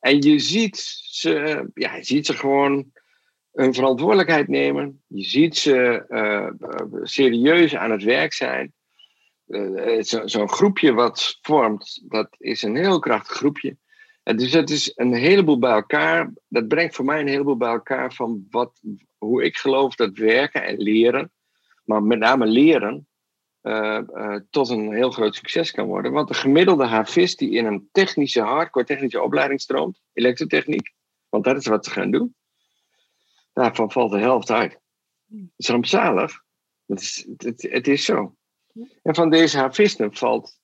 En 0.00 0.22
je 0.22 0.38
ziet 0.38 0.76
ze, 1.10 1.66
ja, 1.74 1.94
je 1.94 2.04
ziet 2.04 2.26
ze 2.26 2.36
gewoon 2.36 2.92
een 3.52 3.74
verantwoordelijkheid 3.74 4.48
nemen. 4.48 5.02
Je 5.06 5.24
ziet 5.24 5.56
ze 5.56 6.04
uh, 6.08 6.48
serieus 7.02 7.76
aan 7.76 7.90
het 7.90 8.02
werk 8.02 8.32
zijn. 8.32 8.72
Uh, 9.46 10.02
Zo'n 10.24 10.48
groepje 10.48 10.92
wat 10.92 11.38
vormt, 11.40 12.02
dat 12.08 12.28
is 12.38 12.62
een 12.62 12.76
heel 12.76 12.98
krachtig 12.98 13.36
groepje. 13.36 13.76
En 14.22 14.36
dus 14.36 14.52
het 14.52 14.70
is 14.70 14.92
een 14.94 15.14
heleboel 15.14 15.58
bij 15.58 15.72
elkaar. 15.72 16.32
Dat 16.48 16.68
brengt 16.68 16.94
voor 16.94 17.04
mij 17.04 17.20
een 17.20 17.28
heleboel 17.28 17.56
bij 17.56 17.70
elkaar 17.70 18.12
van 18.12 18.46
wat, 18.50 18.80
hoe 19.18 19.44
ik 19.44 19.56
geloof 19.56 19.94
dat 19.94 20.16
werken 20.16 20.64
en 20.64 20.76
leren, 20.76 21.32
maar 21.84 22.02
met 22.02 22.18
name 22.18 22.46
leren, 22.46 23.06
tot 24.50 24.68
een 24.68 24.92
heel 24.92 25.10
groot 25.10 25.34
succes 25.34 25.70
kan 25.70 25.86
worden. 25.86 26.12
Want 26.12 26.28
de 26.28 26.34
gemiddelde 26.34 26.86
havist 26.86 27.38
die 27.38 27.50
in 27.50 27.66
een 27.66 27.88
technische, 27.92 28.40
hardcore 28.40 28.86
technische 28.86 29.22
opleiding 29.22 29.60
stroomt, 29.60 30.00
elektrotechniek, 30.12 30.92
want 31.28 31.44
dat 31.44 31.56
is 31.56 31.66
wat 31.66 31.84
ze 31.84 31.90
gaan 31.90 32.10
doen, 32.10 32.34
daarvan 33.52 33.90
valt 33.90 34.10
de 34.10 34.18
helft 34.18 34.50
uit. 34.50 34.80
Dat 35.26 35.48
is 35.56 35.68
rampzalig. 35.68 36.32
Het 36.86 37.00
is, 37.00 37.26
het, 37.36 37.62
het 37.70 37.88
is 37.88 38.04
zo. 38.04 38.36
En 39.02 39.14
van 39.14 39.30
deze 39.30 39.58
havisten 39.58 40.14
valt 40.14 40.60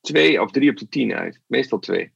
twee 0.00 0.42
of 0.42 0.50
drie 0.50 0.70
op 0.70 0.76
de 0.76 0.88
tien 0.88 1.12
uit. 1.12 1.40
Meestal 1.46 1.78
twee. 1.78 2.12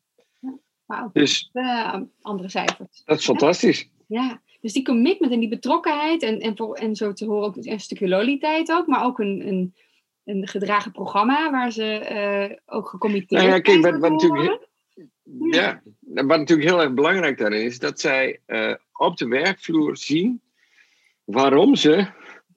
Wauw. 0.85 1.11
Dus, 1.13 1.51
uh, 1.53 2.01
andere 2.21 2.49
cijfers. 2.49 3.03
Dat 3.05 3.19
is 3.19 3.25
fantastisch. 3.25 3.89
Ja, 4.07 4.43
dus 4.61 4.73
die 4.73 4.85
commitment 4.85 5.33
en 5.33 5.41
die 5.41 5.49
betrokkenheid 5.49 6.23
en, 6.23 6.41
en, 6.41 6.57
voor, 6.57 6.75
en 6.75 6.97
zo 6.97 7.13
te 7.13 7.25
horen 7.25 7.47
ook 7.47 7.57
een 7.57 7.81
stukje 7.81 8.09
loyaliteit 8.09 8.73
ook, 8.73 8.87
maar 8.87 9.05
ook 9.05 9.19
een, 9.19 9.49
een, 9.49 9.75
een 10.25 10.49
gedragen 10.49 10.93
programma 10.93 11.51
waar 11.51 11.73
ze 11.73 12.09
uh, 12.51 12.59
ook 12.77 12.89
gecommitteerd 12.89 13.43
nou 13.43 13.55
ja, 13.55 13.61
kijk, 13.61 13.83
wat, 13.83 13.99
wat 13.99 14.11
natuurlijk, 14.11 14.69
ja. 15.51 15.83
Wat 16.15 16.39
natuurlijk 16.39 16.69
heel 16.69 16.81
erg 16.81 16.95
belangrijk 16.95 17.39
daarin 17.39 17.63
is, 17.63 17.79
dat 17.79 18.01
zij 18.01 18.41
uh, 18.47 18.75
op 18.93 19.17
de 19.17 19.29
werkvloer 19.29 19.97
zien 19.97 20.41
waarom 21.25 21.77
ze 21.77 22.07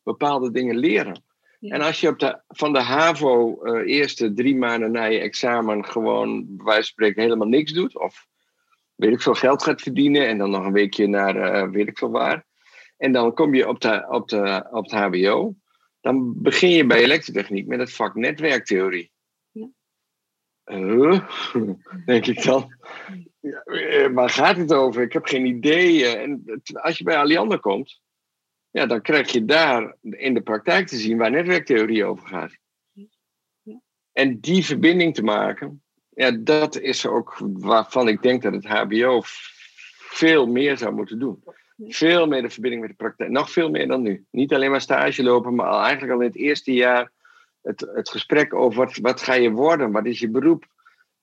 bepaalde 0.03 0.51
dingen 0.51 0.77
leren. 0.77 1.23
En 1.59 1.81
als 1.81 2.01
je 2.01 2.07
op 2.07 2.19
de, 2.19 2.39
van 2.47 2.73
de 2.73 2.81
HAVO 2.81 3.59
uh, 3.63 3.95
eerste 3.95 4.33
drie 4.33 4.55
maanden 4.55 4.91
na 4.91 5.03
je 5.03 5.19
examen 5.19 5.85
gewoon 5.85 6.45
bij 6.47 6.65
wijze 6.65 6.81
van 6.81 6.83
spreken 6.83 7.21
helemaal 7.21 7.47
niks 7.47 7.71
doet, 7.71 7.97
of 7.97 8.27
weet 8.95 9.13
ik 9.13 9.21
veel 9.21 9.33
geld 9.33 9.63
gaat 9.63 9.81
verdienen 9.81 10.27
en 10.27 10.37
dan 10.37 10.49
nog 10.49 10.65
een 10.65 10.73
weekje 10.73 11.07
naar 11.07 11.35
uh, 11.35 11.71
weet 11.71 11.87
ik 11.87 11.97
veel 11.97 12.11
waar, 12.11 12.45
en 12.97 13.11
dan 13.11 13.33
kom 13.33 13.53
je 13.53 13.67
op, 13.67 13.81
de, 13.81 14.05
op, 14.09 14.29
de, 14.29 14.67
op 14.71 14.83
het 14.83 14.93
HBO, 14.93 15.55
dan 16.01 16.41
begin 16.41 16.69
je 16.69 16.85
bij 16.85 17.03
elektrotechniek 17.03 17.67
met 17.67 17.79
het 17.79 17.93
vak 17.93 18.15
netwerktheorie. 18.15 19.11
Ja. 19.51 19.67
Uh, 20.65 21.29
denk 22.05 22.25
ik 22.25 22.43
dan. 22.43 22.73
Ja, 23.45 24.11
waar 24.11 24.29
gaat 24.29 24.57
het 24.57 24.73
over? 24.73 25.01
Ik 25.01 25.13
heb 25.13 25.25
geen 25.25 25.45
idee. 25.45 26.05
En 26.05 26.61
als 26.73 26.97
je 26.97 27.03
bij 27.03 27.17
Alliander 27.17 27.59
komt, 27.59 28.01
ja, 28.69 28.85
dan 28.85 29.01
krijg 29.01 29.31
je 29.31 29.45
daar 29.45 29.95
in 30.01 30.33
de 30.33 30.41
praktijk 30.41 30.87
te 30.87 30.97
zien 30.97 31.17
waar 31.17 31.31
netwerktheorie 31.31 32.05
over 32.05 32.27
gaat. 32.27 32.57
En 34.11 34.39
die 34.39 34.65
verbinding 34.65 35.15
te 35.15 35.23
maken, 35.23 35.83
ja, 36.09 36.31
dat 36.31 36.79
is 36.79 37.05
ook 37.05 37.37
waarvan 37.39 38.07
ik 38.07 38.21
denk 38.21 38.41
dat 38.41 38.53
het 38.53 38.67
HBO 38.67 39.21
veel 39.97 40.47
meer 40.47 40.77
zou 40.77 40.93
moeten 40.93 41.19
doen. 41.19 41.43
Veel 41.77 42.27
meer 42.27 42.41
de 42.41 42.49
verbinding 42.49 42.81
met 42.81 42.91
de 42.91 42.97
praktijk. 42.97 43.29
Nog 43.29 43.51
veel 43.51 43.69
meer 43.69 43.87
dan 43.87 44.01
nu. 44.01 44.25
Niet 44.31 44.53
alleen 44.53 44.71
maar 44.71 44.81
stage 44.81 45.23
lopen, 45.23 45.55
maar 45.55 45.67
al, 45.67 45.81
eigenlijk 45.81 46.13
al 46.13 46.19
in 46.19 46.27
het 46.27 46.37
eerste 46.37 46.73
jaar 46.73 47.11
het, 47.61 47.79
het 47.93 48.09
gesprek 48.09 48.53
over 48.53 48.85
wat, 48.85 48.97
wat 48.97 49.21
ga 49.21 49.33
je 49.33 49.51
worden, 49.51 49.91
wat 49.91 50.05
is 50.05 50.19
je 50.19 50.29
beroep. 50.29 50.73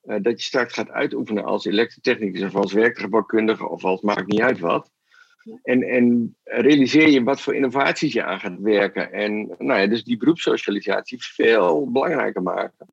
Uh, 0.05 0.15
dat 0.21 0.39
je 0.39 0.45
straks 0.45 0.73
gaat 0.73 0.89
uitoefenen 0.89 1.43
als 1.43 1.65
elektrotechnicus 1.65 2.43
of 2.43 2.55
als 2.55 2.73
werktuigbouwkundige 2.73 3.69
of 3.69 3.83
als 3.83 4.01
maakt 4.01 4.27
niet 4.27 4.41
uit 4.41 4.59
wat. 4.59 4.91
En, 5.63 5.83
en 5.83 6.35
realiseer 6.43 7.09
je 7.09 7.23
wat 7.23 7.41
voor 7.41 7.55
innovaties 7.55 8.13
je 8.13 8.23
aan 8.23 8.39
gaat 8.39 8.59
werken. 8.59 9.11
En 9.11 9.55
nou 9.57 9.79
ja, 9.79 9.87
dus 9.87 10.03
die 10.03 10.17
beroepssocialisatie 10.17 11.23
veel 11.23 11.91
belangrijker 11.91 12.41
maken. 12.41 12.87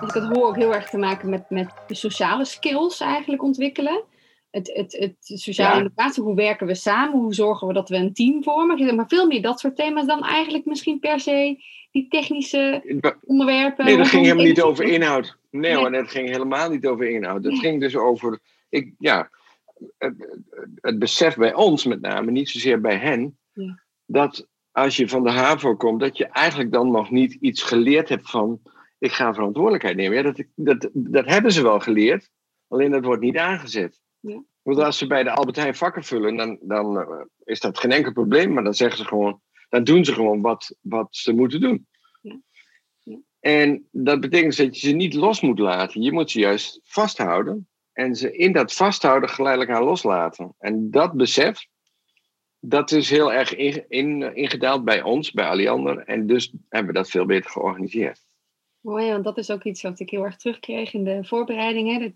Ik 0.00 0.10
had 0.10 0.36
hoor 0.36 0.46
ook 0.46 0.56
heel 0.56 0.74
erg 0.74 0.88
te 0.88 0.98
maken 0.98 1.28
met, 1.28 1.50
met 1.50 1.72
de 1.86 1.94
sociale 1.94 2.44
skills 2.44 3.00
eigenlijk 3.00 3.42
ontwikkelen. 3.42 4.02
Het, 4.50 4.70
het, 4.74 4.92
het 4.92 5.16
sociale 5.40 5.74
ja. 5.74 5.80
innovatie, 5.80 6.22
hoe 6.22 6.34
werken 6.34 6.66
we 6.66 6.74
samen? 6.74 7.20
Hoe 7.20 7.34
zorgen 7.34 7.66
we 7.66 7.72
dat 7.72 7.88
we 7.88 7.96
een 7.96 8.12
team 8.12 8.42
vormen? 8.42 8.96
Maar 8.96 9.08
veel 9.08 9.26
meer 9.26 9.42
dat 9.42 9.60
soort 9.60 9.76
thema's 9.76 10.06
dan 10.06 10.22
eigenlijk 10.22 10.64
misschien 10.64 10.98
per 10.98 11.20
se 11.20 11.64
die 11.90 12.08
technische 12.08 12.82
onderwerpen. 13.24 13.84
Nee, 13.84 13.96
dat 13.96 14.08
ging 14.08 14.22
helemaal 14.22 14.44
niet 14.44 14.62
over 14.62 14.84
inhoud. 14.84 15.36
Nee, 15.50 15.76
nee. 15.76 16.00
het 16.00 16.10
ging 16.10 16.28
helemaal 16.28 16.70
niet 16.70 16.86
over 16.86 17.08
inhoud. 17.08 17.44
Het 17.44 17.58
ging 17.58 17.80
dus 17.80 17.96
over 17.96 18.38
ik, 18.68 18.92
ja, 18.98 19.30
het, 19.98 20.38
het, 20.80 20.98
besef 20.98 21.36
bij 21.36 21.54
ons 21.54 21.84
met 21.84 22.00
name, 22.00 22.30
niet 22.30 22.48
zozeer 22.48 22.80
bij 22.80 22.96
hen, 22.96 23.38
ja. 23.52 23.82
dat 24.06 24.48
als 24.72 24.96
je 24.96 25.08
van 25.08 25.22
de 25.22 25.30
HAVO 25.30 25.76
komt, 25.76 26.00
dat 26.00 26.16
je 26.16 26.26
eigenlijk 26.26 26.72
dan 26.72 26.90
nog 26.90 27.10
niet 27.10 27.32
iets 27.32 27.62
geleerd 27.62 28.08
hebt 28.08 28.30
van 28.30 28.60
ik 28.98 29.12
ga 29.12 29.34
verantwoordelijkheid 29.34 29.96
nemen. 29.96 30.16
Ja, 30.16 30.22
dat, 30.22 30.44
dat, 30.54 30.90
dat 30.92 31.26
hebben 31.26 31.52
ze 31.52 31.62
wel 31.62 31.80
geleerd, 31.80 32.30
alleen 32.68 32.90
dat 32.90 33.04
wordt 33.04 33.22
niet 33.22 33.36
aangezet. 33.36 34.00
Ja. 34.20 34.42
Want 34.62 34.78
als 34.78 34.98
ze 34.98 35.06
bij 35.06 35.22
de 35.22 35.30
Albert 35.30 35.56
Heijn 35.56 35.74
vakken 35.74 36.04
vullen, 36.04 36.36
dan, 36.36 36.58
dan 36.60 36.96
uh, 36.98 37.20
is 37.44 37.60
dat 37.60 37.78
geen 37.78 37.92
enkel 37.92 38.12
probleem, 38.12 38.52
maar 38.52 38.64
dan 38.64 38.74
zeggen 38.74 38.98
ze 38.98 39.04
gewoon, 39.04 39.40
dan 39.70 39.84
doen 39.84 40.04
ze 40.04 40.12
gewoon 40.12 40.40
wat, 40.40 40.76
wat 40.80 41.08
ze 41.10 41.32
moeten 41.32 41.60
doen. 41.60 41.86
Ja. 42.22 42.40
Ja. 43.02 43.18
En 43.40 43.88
dat 43.90 44.20
betekent 44.20 44.56
dat 44.56 44.80
je 44.80 44.88
ze 44.88 44.94
niet 44.94 45.14
los 45.14 45.40
moet 45.40 45.58
laten. 45.58 46.02
Je 46.02 46.12
moet 46.12 46.30
ze 46.30 46.38
juist 46.38 46.80
vasthouden 46.82 47.68
en 47.92 48.16
ze 48.16 48.36
in 48.36 48.52
dat 48.52 48.72
vasthouden 48.72 49.28
geleidelijk 49.28 49.72
aan 49.72 49.84
loslaten. 49.84 50.54
En 50.58 50.90
dat 50.90 51.12
besef, 51.12 51.66
dat 52.58 52.90
is 52.90 53.10
heel 53.10 53.32
erg 53.32 53.54
in, 53.54 53.84
in, 53.88 54.36
ingedaald 54.36 54.84
bij 54.84 55.02
ons, 55.02 55.30
bij 55.30 55.46
Alliander. 55.46 55.98
En 55.98 56.26
dus 56.26 56.52
hebben 56.68 56.92
we 56.92 56.98
dat 56.98 57.10
veel 57.10 57.26
beter 57.26 57.50
georganiseerd. 57.50 58.20
Mooi, 58.80 59.10
want 59.10 59.24
dat 59.24 59.38
is 59.38 59.50
ook 59.50 59.64
iets 59.64 59.82
wat 59.82 60.00
ik 60.00 60.10
heel 60.10 60.24
erg 60.24 60.36
terugkreeg 60.36 60.92
in 60.92 61.04
de 61.04 61.24
voorbereidingen. 61.24 62.00
Dat, 62.00 62.12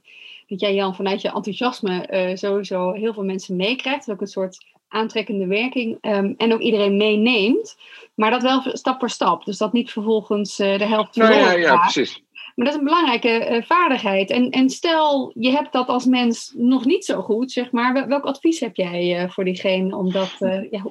dat 0.46 0.60
jij 0.60 0.74
Jan 0.74 0.94
vanuit 0.94 1.20
je 1.20 1.32
enthousiasme 1.32 2.08
uh, 2.10 2.36
sowieso 2.36 2.92
heel 2.92 3.14
veel 3.14 3.24
mensen 3.24 3.56
meekrijgt. 3.56 4.10
Ook 4.10 4.20
een 4.20 4.26
soort 4.26 4.73
aantrekkende 4.94 5.46
werking. 5.46 5.98
Um, 6.00 6.34
en 6.36 6.52
ook 6.52 6.60
iedereen 6.60 6.96
meeneemt. 6.96 7.76
Maar 8.14 8.30
dat 8.30 8.42
wel 8.42 8.62
stap 8.64 8.98
voor 8.98 9.10
stap. 9.10 9.44
Dus 9.44 9.58
dat 9.58 9.72
niet 9.72 9.90
vervolgens 9.90 10.60
uh, 10.60 10.78
de 10.78 10.86
helft 10.86 11.16
nou, 11.16 11.34
ja, 11.34 11.52
ja, 11.52 11.76
precies. 11.76 12.22
Maar 12.54 12.66
dat 12.66 12.74
is 12.74 12.80
een 12.80 12.86
belangrijke 12.86 13.50
uh, 13.50 13.62
vaardigheid. 13.62 14.30
En, 14.30 14.50
en 14.50 14.70
stel, 14.70 15.32
je 15.34 15.50
hebt 15.50 15.72
dat 15.72 15.88
als 15.88 16.04
mens 16.04 16.52
nog 16.56 16.84
niet 16.84 17.04
zo 17.04 17.20
goed, 17.20 17.52
zeg 17.52 17.72
maar. 17.72 18.08
Welk 18.08 18.24
advies 18.24 18.60
heb 18.60 18.76
jij 18.76 19.22
uh, 19.22 19.30
voor 19.30 19.44
diegene 19.44 19.96
om 19.96 20.12
dat... 20.12 20.36
Ja, 20.70 20.82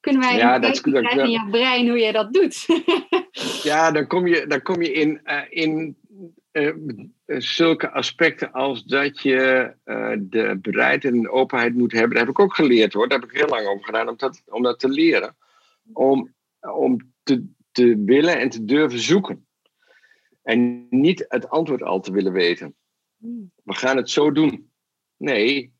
kunnen 0.00 0.22
wij 0.22 0.36
ja, 0.36 0.58
dat, 0.58 0.80
dat, 0.84 1.12
in 1.16 1.30
jouw 1.30 1.50
brein 1.50 1.88
hoe 1.88 1.98
je 1.98 2.12
dat 2.12 2.32
doet? 2.32 2.66
ja, 3.70 3.90
dan 3.90 4.06
kom 4.06 4.26
je, 4.26 4.46
dan 4.46 4.62
kom 4.62 4.82
je 4.82 4.92
in, 4.92 5.20
in 5.50 5.96
zulke 7.38 7.90
aspecten 7.90 8.52
als 8.52 8.84
dat 8.84 9.20
je 9.20 9.72
de 10.18 10.58
bereidheid 10.60 11.14
en 11.14 11.30
openheid 11.30 11.74
moet 11.74 11.92
hebben. 11.92 12.10
Dat 12.10 12.18
heb 12.18 12.28
ik 12.28 12.38
ook 12.38 12.54
geleerd 12.54 12.92
hoor. 12.92 13.08
Daar 13.08 13.20
heb 13.20 13.30
ik 13.30 13.36
heel 13.36 13.48
lang 13.48 13.66
over 13.66 13.84
gedaan 13.84 14.08
om 14.08 14.16
dat, 14.16 14.42
om 14.46 14.62
dat 14.62 14.78
te 14.78 14.88
leren. 14.88 15.36
Om, 15.92 16.34
om 16.60 17.12
te, 17.22 17.46
te 17.72 18.02
willen 18.04 18.38
en 18.38 18.48
te 18.48 18.64
durven 18.64 18.98
zoeken. 18.98 19.46
En 20.42 20.86
niet 20.90 21.24
het 21.28 21.48
antwoord 21.48 21.82
al 21.82 22.00
te 22.00 22.12
willen 22.12 22.32
weten. 22.32 22.74
We 23.62 23.74
gaan 23.74 23.96
het 23.96 24.10
zo 24.10 24.32
doen. 24.32 24.70
Nee, 25.16 25.72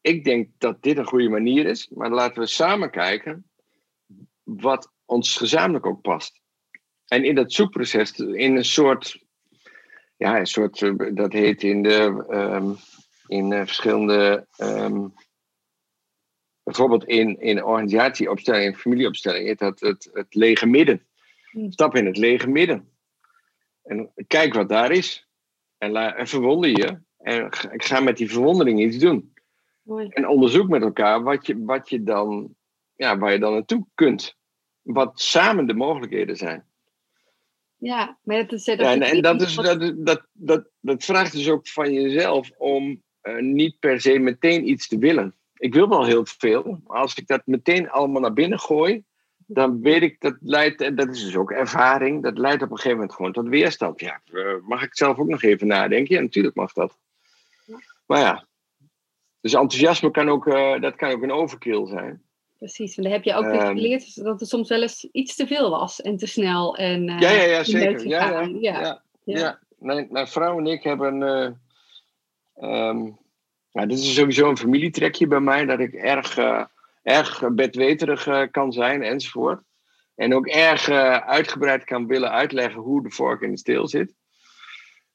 ik 0.00 0.24
denk 0.24 0.48
dat 0.58 0.82
dit 0.82 0.98
een 0.98 1.06
goede 1.06 1.28
manier 1.28 1.66
is, 1.66 1.88
maar 1.88 2.10
laten 2.10 2.42
we 2.42 2.48
samen 2.48 2.90
kijken 2.90 3.50
wat 4.42 4.92
ons 5.04 5.36
gezamenlijk 5.36 5.86
ook 5.86 6.00
past. 6.00 6.40
En 7.06 7.24
in 7.24 7.34
dat 7.34 7.52
zoekproces, 7.52 8.18
in 8.18 8.56
een 8.56 8.64
soort, 8.64 9.24
ja, 10.20 10.38
een 10.38 10.46
soort, 10.46 10.82
eh, 10.82 10.92
dat 11.14 11.32
heet 11.32 11.62
in 11.62 11.82
de, 11.82 12.24
um, 12.30 12.76
in 13.26 13.52
uh, 13.52 13.58
verschillende, 13.58 14.46
um, 14.58 15.14
bijvoorbeeld 16.62 17.04
in, 17.04 17.40
in 17.40 17.64
organisatieopstelling, 17.64 18.64
in 18.64 18.76
familieopstelling, 18.76 19.46
heet 19.46 19.58
dat 19.58 19.80
het, 19.80 20.10
het 20.12 20.34
lege 20.34 20.66
midden. 20.66 21.06
Hmm. 21.50 21.72
Stap 21.72 21.94
in 21.94 22.06
het 22.06 22.16
lege 22.16 22.48
midden. 22.48 22.88
En 23.82 24.12
kijk 24.26 24.54
wat 24.54 24.68
daar 24.68 24.90
is. 24.90 25.28
En, 25.78 25.96
en 25.96 26.26
verwonder 26.26 26.70
je. 26.70 26.98
En 27.18 27.44
ik 27.70 27.84
ga 27.84 28.00
met 28.00 28.16
die 28.16 28.30
verwondering 28.30 28.80
iets 28.80 28.98
doen. 28.98 29.34
Mooi. 29.82 30.08
En 30.08 30.28
onderzoek 30.28 30.68
met 30.68 30.82
elkaar 30.82 31.22
wat 31.22 31.46
je, 31.46 31.64
wat 31.64 31.88
je 31.88 32.02
dan, 32.02 32.54
ja, 32.94 33.18
waar 33.18 33.32
je 33.32 33.38
dan 33.38 33.52
naartoe 33.52 33.86
kunt. 33.94 34.36
Wat 34.82 35.20
samen 35.20 35.66
de 35.66 35.74
mogelijkheden 35.74 36.36
zijn. 36.36 36.69
Ja, 37.80 38.18
maar 38.22 38.36
dat 38.36 38.52
is. 38.52 38.64
Dat 38.64 38.78
ja, 38.78 38.92
en, 38.92 39.02
en 39.02 39.22
dat, 39.22 39.40
is, 39.40 39.54
dat, 39.54 39.92
dat, 39.96 40.26
dat, 40.32 40.68
dat 40.80 41.04
vraagt 41.04 41.32
dus 41.32 41.48
ook 41.48 41.68
van 41.68 41.92
jezelf 41.92 42.50
om 42.58 43.02
uh, 43.22 43.38
niet 43.38 43.78
per 43.78 44.00
se 44.00 44.18
meteen 44.18 44.68
iets 44.68 44.88
te 44.88 44.98
willen. 44.98 45.34
Ik 45.54 45.74
wil 45.74 45.88
wel 45.88 46.04
heel 46.04 46.26
veel, 46.26 46.80
maar 46.86 46.98
als 46.98 47.14
ik 47.14 47.26
dat 47.26 47.42
meteen 47.44 47.90
allemaal 47.90 48.20
naar 48.20 48.32
binnen 48.32 48.58
gooi, 48.58 49.04
dan 49.36 49.80
weet 49.80 50.02
ik 50.02 50.20
dat 50.20 50.36
leidt, 50.40 50.80
en 50.80 50.94
dat 50.94 51.08
is 51.08 51.24
dus 51.24 51.36
ook 51.36 51.50
ervaring, 51.50 52.22
dat 52.22 52.38
leidt 52.38 52.62
op 52.62 52.70
een 52.70 52.76
gegeven 52.76 52.98
moment 52.98 53.14
gewoon 53.14 53.32
tot 53.32 53.48
weerstand. 53.48 54.00
Ja, 54.00 54.20
eh, 54.24 54.56
mag 54.62 54.82
ik 54.82 54.96
zelf 54.96 55.18
ook 55.18 55.28
nog 55.28 55.42
even 55.42 55.66
nadenken? 55.66 56.14
Ja, 56.14 56.20
natuurlijk 56.20 56.56
mag 56.56 56.72
dat. 56.72 56.98
Maar 58.06 58.20
ja, 58.20 58.46
dus 59.40 59.54
enthousiasme 59.54 60.10
kan 60.10 60.28
ook, 60.28 60.46
uh, 60.46 60.80
dat 60.80 60.96
kan 60.96 61.10
ook 61.10 61.22
een 61.22 61.32
overkill 61.32 61.86
zijn. 61.86 62.22
Precies, 62.60 62.96
en 62.96 63.02
daar 63.02 63.12
heb 63.12 63.24
je 63.24 63.34
ook 63.34 63.44
um, 63.44 63.60
geleerd 63.60 64.24
dat 64.24 64.40
het 64.40 64.48
soms 64.48 64.68
wel 64.68 64.82
eens 64.82 65.08
iets 65.12 65.36
te 65.36 65.46
veel 65.46 65.70
was 65.70 66.00
en 66.00 66.16
te 66.16 66.26
snel. 66.26 66.76
En, 66.76 67.08
uh, 67.08 67.20
ja, 67.20 67.30
ja, 67.30 67.42
ja, 67.42 67.64
zeker. 67.64 68.08
Ja, 68.08 68.40
ja, 68.40 68.50
ja, 68.60 69.02
ja. 69.24 69.58
Mijn, 69.78 70.08
mijn, 70.10 70.28
vrouw 70.28 70.58
en 70.58 70.66
ik 70.66 70.82
hebben. 70.82 71.20
Uh, 71.20 72.88
um, 72.88 73.18
nou, 73.72 73.88
dit 73.88 73.98
is 73.98 74.14
sowieso 74.14 74.48
een 74.48 74.56
familietrekje 74.56 75.26
bij 75.26 75.40
mij, 75.40 75.64
dat 75.64 75.80
ik 75.80 75.94
erg 75.94 76.38
erg 77.02 77.52
bedweterig 77.52 78.50
kan 78.50 78.72
zijn 78.72 79.02
enzovoort. 79.02 79.62
En 80.14 80.34
ook 80.34 80.46
erg 80.46 80.88
uitgebreid 81.20 81.84
kan 81.84 82.06
willen 82.06 82.30
uitleggen 82.30 82.80
hoe 82.80 83.02
de 83.02 83.10
vork 83.10 83.40
in 83.40 83.50
de 83.50 83.58
steel 83.58 83.88
zit. 83.88 84.14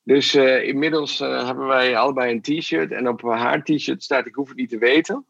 Dus 0.03 0.35
inmiddels 0.35 1.19
hebben 1.19 1.67
wij 1.67 1.97
allebei 1.97 2.31
een 2.31 2.41
t-shirt. 2.41 2.91
En 2.91 3.07
op 3.07 3.21
haar 3.21 3.63
t-shirt 3.63 4.03
staat 4.03 4.25
ik 4.25 4.35
hoef 4.35 4.47
het 4.47 4.57
niet 4.57 4.69
te 4.69 4.77
weten. 4.77 5.25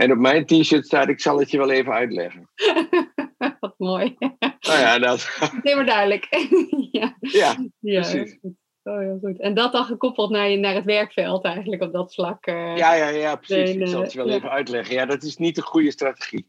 En 0.00 0.12
op 0.12 0.18
mijn 0.18 0.46
t-shirt 0.46 0.86
staat 0.86 1.08
ik 1.08 1.20
zal 1.20 1.38
het 1.38 1.50
je 1.50 1.58
wel 1.58 1.70
even 1.70 1.92
uitleggen. 1.92 2.50
Wat 3.60 3.74
mooi. 3.78 4.16
Nou 4.18 4.78
ja, 4.78 4.98
dat... 4.98 5.28
Helemaal 5.62 5.84
duidelijk. 5.84 6.26
ja. 7.00 7.16
ja, 7.20 7.56
precies. 7.80 8.38
Oh, 8.82 8.98
heel 8.98 9.18
goed. 9.22 9.40
En 9.40 9.54
dat 9.54 9.72
dan 9.72 9.84
gekoppeld 9.84 10.30
naar, 10.30 10.48
je, 10.48 10.56
naar 10.56 10.74
het 10.74 10.84
werkveld 10.84 11.44
eigenlijk 11.44 11.82
op 11.82 11.92
dat 11.92 12.14
vlak. 12.14 12.46
Uh, 12.46 12.76
ja, 12.76 12.94
ja, 12.94 13.08
ja, 13.08 13.36
precies. 13.36 13.76
ik 13.76 13.86
zal 13.86 14.02
het 14.02 14.12
wel 14.12 14.30
even 14.30 14.50
uitleggen. 14.50 14.94
Ja, 14.94 15.06
dat 15.06 15.22
is 15.22 15.36
niet 15.36 15.54
de 15.54 15.62
goede 15.62 15.90
strategie. 15.90 16.46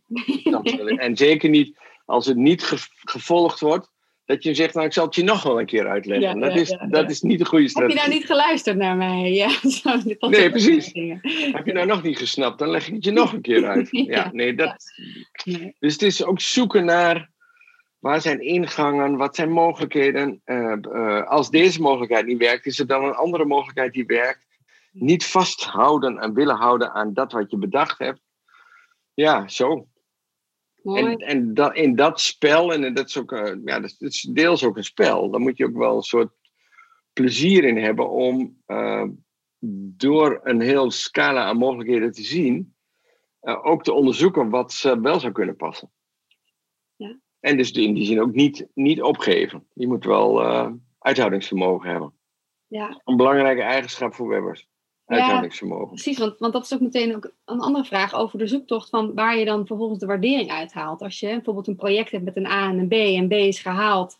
en 0.97 1.17
zeker 1.17 1.49
niet 1.49 1.77
als 2.05 2.25
het 2.25 2.37
niet 2.37 2.89
gevolgd 3.03 3.59
wordt. 3.59 3.91
Dat 4.31 4.43
je 4.43 4.53
zegt, 4.53 4.73
nou 4.73 4.85
ik 4.85 4.93
zal 4.93 5.05
het 5.05 5.15
je 5.15 5.23
nog 5.23 5.43
wel 5.43 5.59
een 5.59 5.65
keer 5.65 5.87
uitleggen. 5.87 6.39
dat, 6.39 6.55
is, 6.55 6.77
dat 6.89 7.09
is 7.09 7.21
niet 7.21 7.39
de 7.39 7.45
goede 7.45 7.67
strategie. 7.67 7.97
Heb 7.97 8.05
je 8.05 8.09
nou 8.09 8.19
niet 8.19 8.29
geluisterd 8.31 8.77
naar 8.77 8.95
mij? 8.95 9.31
Ja, 9.31 9.49
zo, 9.81 9.97
nee, 10.29 10.49
precies. 10.49 10.85
Heb 11.51 11.65
je 11.65 11.73
nou 11.73 11.85
nog 11.85 12.03
niet 12.03 12.17
gesnapt, 12.17 12.59
dan 12.59 12.69
leg 12.69 12.87
ik 12.87 12.93
het 12.93 13.03
je 13.03 13.11
nog 13.11 13.33
een 13.33 13.41
keer 13.41 13.67
uit. 13.67 13.87
ja, 14.15 14.29
nee, 14.31 14.55
dat... 14.55 14.75
Dus 15.79 15.93
het 15.93 16.01
is 16.01 16.23
ook 16.23 16.41
zoeken 16.41 16.85
naar 16.85 17.29
Waar 18.01 18.21
zijn 18.21 18.41
ingangen? 18.41 19.17
Wat 19.17 19.35
zijn 19.35 19.51
mogelijkheden? 19.51 20.41
Uh, 20.45 20.75
uh, 20.81 21.27
als 21.27 21.49
deze 21.49 21.81
mogelijkheid 21.81 22.25
niet 22.25 22.37
werkt, 22.37 22.65
is 22.65 22.79
er 22.79 22.87
dan 22.87 23.03
een 23.03 23.13
andere 23.13 23.45
mogelijkheid 23.45 23.93
die 23.93 24.05
werkt? 24.05 24.45
Niet 24.91 25.25
vasthouden 25.25 26.17
en 26.17 26.33
willen 26.33 26.55
houden 26.55 26.91
aan 26.91 27.13
dat 27.13 27.31
wat 27.31 27.51
je 27.51 27.57
bedacht 27.57 27.99
hebt. 27.99 28.19
Ja, 29.13 29.47
zo. 29.47 29.87
En, 30.83 31.17
en 31.17 31.53
dat, 31.53 31.75
in 31.75 31.95
dat 31.95 32.19
spel, 32.19 32.73
en 32.73 32.93
dat 32.93 33.07
is 33.07 33.17
ook 33.17 33.31
uh, 33.31 33.55
ja, 33.65 33.79
dat 33.79 33.95
is 33.97 34.21
deels 34.21 34.63
ook 34.63 34.77
een 34.77 34.83
spel, 34.83 35.29
daar 35.29 35.41
moet 35.41 35.57
je 35.57 35.65
ook 35.65 35.77
wel 35.77 35.95
een 35.95 36.01
soort 36.01 36.31
plezier 37.13 37.63
in 37.63 37.77
hebben 37.77 38.09
om 38.09 38.63
door 39.97 40.39
een 40.43 40.61
heel 40.61 40.91
scala 40.91 41.43
aan 41.43 41.57
mogelijkheden 41.57 42.11
te 42.11 42.23
zien, 42.23 42.75
ook 43.41 43.83
te 43.83 43.93
onderzoeken 43.93 44.49
wat 44.49 44.95
wel 45.01 45.19
zou 45.19 45.31
kunnen 45.31 45.55
passen. 45.55 45.91
En 47.39 47.57
dus 47.57 47.71
in 47.71 47.93
die 47.93 48.05
zin 48.05 48.21
ook 48.21 48.33
niet, 48.33 48.67
niet 48.73 49.01
opgeven. 49.01 49.67
Je 49.73 49.87
moet 49.87 50.05
wel 50.05 50.41
uithoudingsvermogen 50.99 51.89
hebben. 51.89 52.13
Ja. 52.67 53.01
Een 53.05 53.17
belangrijke 53.17 53.61
eigenschap 53.61 54.13
voor 54.13 54.27
webbers. 54.27 54.67
Uithoudingsvermogen. 55.11 55.85
Ja, 55.85 55.91
precies, 55.91 56.17
want, 56.17 56.37
want 56.37 56.53
dat 56.53 56.63
is 56.63 56.73
ook 56.73 56.79
meteen 56.79 57.15
ook 57.15 57.33
een 57.45 57.59
andere 57.59 57.85
vraag 57.85 58.13
over 58.13 58.39
de 58.39 58.47
zoektocht 58.47 58.89
van 58.89 59.13
waar 59.13 59.37
je 59.37 59.45
dan 59.45 59.67
vervolgens 59.67 59.99
de 59.99 60.05
waardering 60.05 60.51
uithaalt. 60.51 61.01
Als 61.01 61.19
je 61.19 61.27
bijvoorbeeld 61.27 61.67
een 61.67 61.75
project 61.75 62.11
hebt 62.11 62.23
met 62.23 62.35
een 62.35 62.45
A 62.45 62.69
en 62.69 62.79
een 62.79 62.87
B 62.87 62.93
en 62.93 63.27
B 63.27 63.31
is 63.31 63.59
gehaald, 63.59 64.17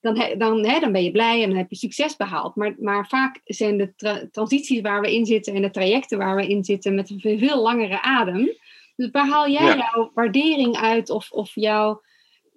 dan, 0.00 0.38
dan, 0.38 0.66
hè, 0.66 0.80
dan 0.80 0.92
ben 0.92 1.04
je 1.04 1.10
blij 1.10 1.42
en 1.42 1.48
dan 1.48 1.58
heb 1.58 1.70
je 1.70 1.76
succes 1.76 2.16
behaald. 2.16 2.54
Maar, 2.54 2.74
maar 2.78 3.06
vaak 3.06 3.40
zijn 3.44 3.76
de 3.76 4.28
transities 4.32 4.80
waar 4.80 5.00
we 5.00 5.14
in 5.14 5.26
zitten 5.26 5.54
en 5.54 5.62
de 5.62 5.70
trajecten 5.70 6.18
waar 6.18 6.36
we 6.36 6.46
in 6.46 6.64
zitten 6.64 6.94
met 6.94 7.10
een 7.10 7.38
veel 7.38 7.62
langere 7.62 8.02
adem. 8.02 8.56
Dus 8.96 9.10
waar 9.10 9.28
haal 9.28 9.48
jij 9.48 9.76
jouw 9.76 10.10
waardering 10.14 10.76
uit 10.76 11.10
of, 11.10 11.30
of 11.30 11.50
jouw 11.54 12.02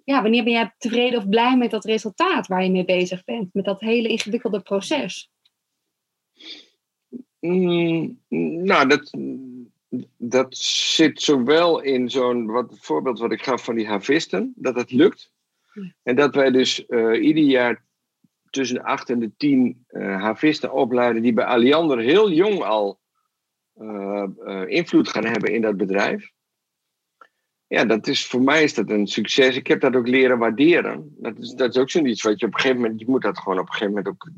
ja, 0.04 0.22
wanneer 0.22 0.44
ben 0.44 0.52
jij 0.52 0.74
tevreden 0.78 1.18
of 1.18 1.28
blij 1.28 1.56
met 1.56 1.70
dat 1.70 1.84
resultaat 1.84 2.46
waar 2.46 2.64
je 2.64 2.70
mee 2.70 2.84
bezig 2.84 3.24
bent? 3.24 3.54
Met 3.54 3.64
dat 3.64 3.80
hele 3.80 4.08
ingewikkelde 4.08 4.60
proces? 4.60 5.30
Mm, 7.42 8.18
nou, 8.64 8.88
dat, 8.88 9.10
dat 10.16 10.56
zit 10.56 11.20
zowel 11.20 11.80
in 11.80 12.10
zo'n 12.10 12.46
wat, 12.46 12.78
voorbeeld 12.80 13.18
wat 13.18 13.32
ik 13.32 13.42
gaf 13.42 13.64
van 13.64 13.74
die 13.74 13.86
havisten, 13.86 14.52
dat 14.56 14.74
het 14.74 14.90
lukt. 14.90 15.32
En 16.02 16.16
dat 16.16 16.34
wij 16.34 16.50
dus 16.50 16.84
uh, 16.88 17.24
ieder 17.24 17.44
jaar 17.44 17.84
tussen 18.50 18.76
de 18.76 18.84
acht 18.84 19.10
en 19.10 19.18
de 19.18 19.32
tien 19.36 19.84
uh, 19.88 20.22
havisten 20.22 20.72
opleiden 20.72 21.22
die 21.22 21.32
bij 21.32 21.44
Alliander 21.44 21.98
heel 21.98 22.30
jong 22.30 22.62
al 22.62 23.00
uh, 23.80 24.24
invloed 24.66 25.08
gaan 25.08 25.24
hebben 25.24 25.52
in 25.52 25.60
dat 25.60 25.76
bedrijf 25.76 26.32
ja, 27.72 27.84
dat 27.84 28.06
is, 28.06 28.26
voor 28.26 28.42
mij 28.42 28.62
is 28.62 28.74
dat 28.74 28.90
een 28.90 29.06
succes. 29.06 29.56
Ik 29.56 29.66
heb 29.66 29.80
dat 29.80 29.96
ook 29.96 30.08
leren 30.08 30.38
waarderen. 30.38 31.14
Dat 31.18 31.38
is, 31.38 31.50
dat 31.50 31.74
is 31.74 31.80
ook 31.80 31.90
zoiets 31.90 32.22
wat 32.22 32.40
je 32.40 32.46
op 32.46 32.54
een 32.54 32.60
gegeven 32.60 32.80
moment, 32.80 33.00
je 33.00 33.08
moet 33.08 33.22
dat 33.22 33.38
gewoon 33.38 33.58
op 33.58 33.66
een 33.66 33.72
gegeven 33.72 33.94
moment 33.94 34.08
ook 34.08 34.30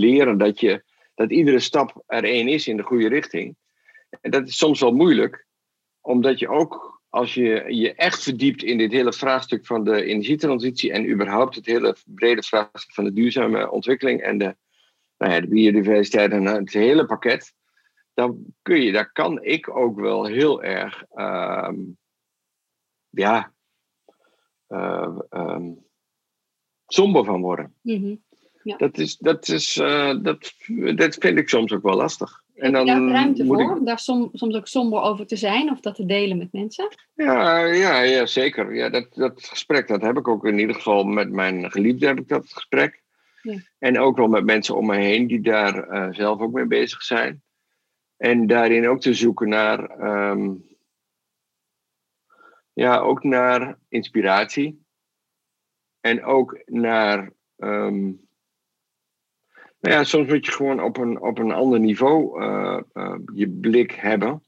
leren 0.00 0.38
dat, 0.38 0.60
je, 0.60 0.84
dat 1.14 1.30
iedere 1.30 1.60
stap 1.60 2.02
er 2.06 2.24
één 2.24 2.48
is 2.48 2.68
in 2.68 2.76
de 2.76 2.82
goede 2.82 3.08
richting. 3.08 3.56
En 4.20 4.30
dat 4.30 4.48
is 4.48 4.56
soms 4.56 4.80
wel 4.80 4.92
moeilijk, 4.92 5.46
omdat 6.00 6.38
je 6.38 6.48
ook, 6.48 7.02
als 7.08 7.34
je 7.34 7.64
je 7.68 7.94
echt 7.94 8.22
verdiept 8.22 8.62
in 8.62 8.78
dit 8.78 8.92
hele 8.92 9.12
vraagstuk 9.12 9.66
van 9.66 9.84
de 9.84 10.04
energietransitie 10.04 10.92
en 10.92 11.10
überhaupt 11.10 11.54
het 11.54 11.66
hele 11.66 11.96
brede 12.04 12.42
vraagstuk 12.42 12.94
van 12.94 13.04
de 13.04 13.12
duurzame 13.12 13.70
ontwikkeling 13.70 14.20
en 14.20 14.38
de, 14.38 14.56
nou 15.18 15.32
ja, 15.32 15.40
de 15.40 15.48
biodiversiteit 15.48 16.32
en 16.32 16.44
het 16.44 16.72
hele 16.72 17.06
pakket, 17.06 17.54
dan 18.14 18.44
kun 18.62 18.80
je, 18.80 18.92
daar 18.92 19.12
kan 19.12 19.42
ik 19.42 19.76
ook 19.76 20.00
wel 20.00 20.24
heel 20.24 20.62
erg. 20.62 21.04
Ehm, 21.14 21.76
ja, 23.10 23.52
uh, 24.68 25.18
um, 25.30 25.84
somber 26.86 27.24
van 27.24 27.40
worden. 27.40 27.74
Mhm. 27.80 28.14
Ja. 28.64 28.76
Dat, 28.76 28.98
is, 28.98 29.16
dat, 29.16 29.48
is, 29.48 29.76
uh, 29.76 30.14
dat, 30.22 30.52
dat 30.94 31.14
vind 31.14 31.38
ik 31.38 31.48
soms 31.48 31.72
ook 31.72 31.82
wel 31.82 31.96
lastig. 31.96 32.42
En 32.54 32.72
dan 32.72 32.86
daar 32.86 33.08
ruimte 33.08 33.46
voor 33.46 33.76
om 33.76 33.84
daar 33.84 33.98
som, 33.98 34.28
soms 34.32 34.54
ook 34.54 34.66
somber 34.66 35.00
over 35.00 35.26
te 35.26 35.36
zijn 35.36 35.70
of 35.70 35.80
dat 35.80 35.94
te 35.94 36.06
delen 36.06 36.38
met 36.38 36.52
mensen? 36.52 36.88
Ja, 37.14 37.64
ja, 37.64 38.00
ja 38.00 38.26
zeker. 38.26 38.74
Ja, 38.74 38.88
dat, 38.88 39.14
dat 39.14 39.44
gesprek 39.44 39.88
dat 39.88 40.02
heb 40.02 40.16
ik 40.16 40.28
ook 40.28 40.44
in 40.44 40.58
ieder 40.58 40.74
geval 40.74 41.04
met 41.04 41.30
mijn 41.30 41.70
geliefde 41.70 42.06
heb 42.06 42.18
ik 42.18 42.28
dat 42.28 42.52
gesprek. 42.52 43.02
Ja. 43.42 43.58
En 43.78 43.98
ook 43.98 44.16
wel 44.16 44.28
met 44.28 44.44
mensen 44.44 44.76
om 44.76 44.86
me 44.86 44.96
heen 44.96 45.26
die 45.26 45.40
daar 45.40 45.88
uh, 45.88 46.08
zelf 46.10 46.40
ook 46.40 46.52
mee 46.52 46.66
bezig 46.66 47.02
zijn. 47.02 47.42
En 48.16 48.46
daarin 48.46 48.88
ook 48.88 49.00
te 49.00 49.14
zoeken 49.14 49.48
naar 49.48 50.00
um, 50.30 50.64
ja, 52.72 52.98
ook 52.98 53.22
naar 53.22 53.78
inspiratie. 53.88 54.84
En 56.00 56.24
ook 56.24 56.62
naar. 56.66 57.32
Um, 57.56 58.23
nou 59.84 59.96
ja, 59.96 60.04
soms 60.04 60.28
moet 60.28 60.46
je 60.46 60.52
gewoon 60.52 60.82
op 60.82 60.96
een, 60.96 61.20
op 61.20 61.38
een 61.38 61.52
ander 61.52 61.80
niveau 61.80 62.42
uh, 62.42 62.80
uh, 62.94 63.16
je 63.34 63.48
blik 63.48 63.92
hebben. 63.92 64.42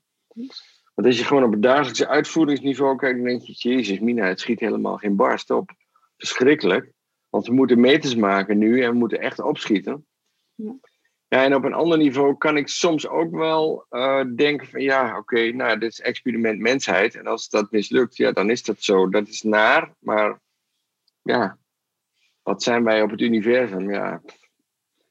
Want 0.95 1.09
als 1.09 1.19
je 1.19 1.25
gewoon 1.25 1.45
op 1.45 1.53
het 1.53 1.63
dagelijkse 1.63 2.09
uitvoeringsniveau 2.09 2.97
kijkt, 2.97 3.17
dan 3.17 3.27
denk 3.27 3.43
je: 3.43 3.53
Jezus, 3.53 3.99
Mina, 3.99 4.27
het 4.27 4.41
schiet 4.41 4.61
helemaal 4.61 4.97
geen 4.97 5.17
barst 5.17 5.51
op. 5.51 5.71
Verschrikkelijk. 6.17 6.93
Want 7.29 7.47
we 7.47 7.53
moeten 7.53 7.81
meters 7.81 8.15
maken 8.15 8.59
nu 8.59 8.83
en 8.83 8.91
we 8.91 8.97
moeten 8.97 9.21
echt 9.21 9.41
opschieten. 9.41 10.07
Ja. 10.55 10.75
Ja, 11.29 11.45
en 11.45 11.55
op 11.55 11.65
een 11.65 11.73
ander 11.73 11.99
niveau 11.99 12.37
kan 12.37 12.57
ik 12.57 12.69
soms 12.69 13.09
ook 13.09 13.31
wel 13.31 13.87
uh, 13.91 14.25
denken 14.37 14.67
van 14.67 14.81
ja, 14.81 15.19
oké, 15.19 15.53
nou, 15.53 15.79
dit 15.79 15.91
is 15.91 16.01
experiment 16.01 16.61
mensheid. 16.61 17.15
En 17.15 17.27
als 17.27 17.49
dat 17.49 17.71
mislukt, 17.71 18.17
ja, 18.17 18.33
dan 18.33 18.51
is 18.51 18.63
dat 18.63 18.83
zo. 18.83 19.09
Dat 19.09 19.29
is 19.29 19.43
naar, 19.43 19.95
maar 19.99 20.41
ja, 21.23 21.59
wat 22.43 22.63
zijn 22.63 22.85
wij 22.85 23.03
op 23.03 23.11
het 23.11 23.21
universum? 23.21 23.91
Ja, 23.91 24.23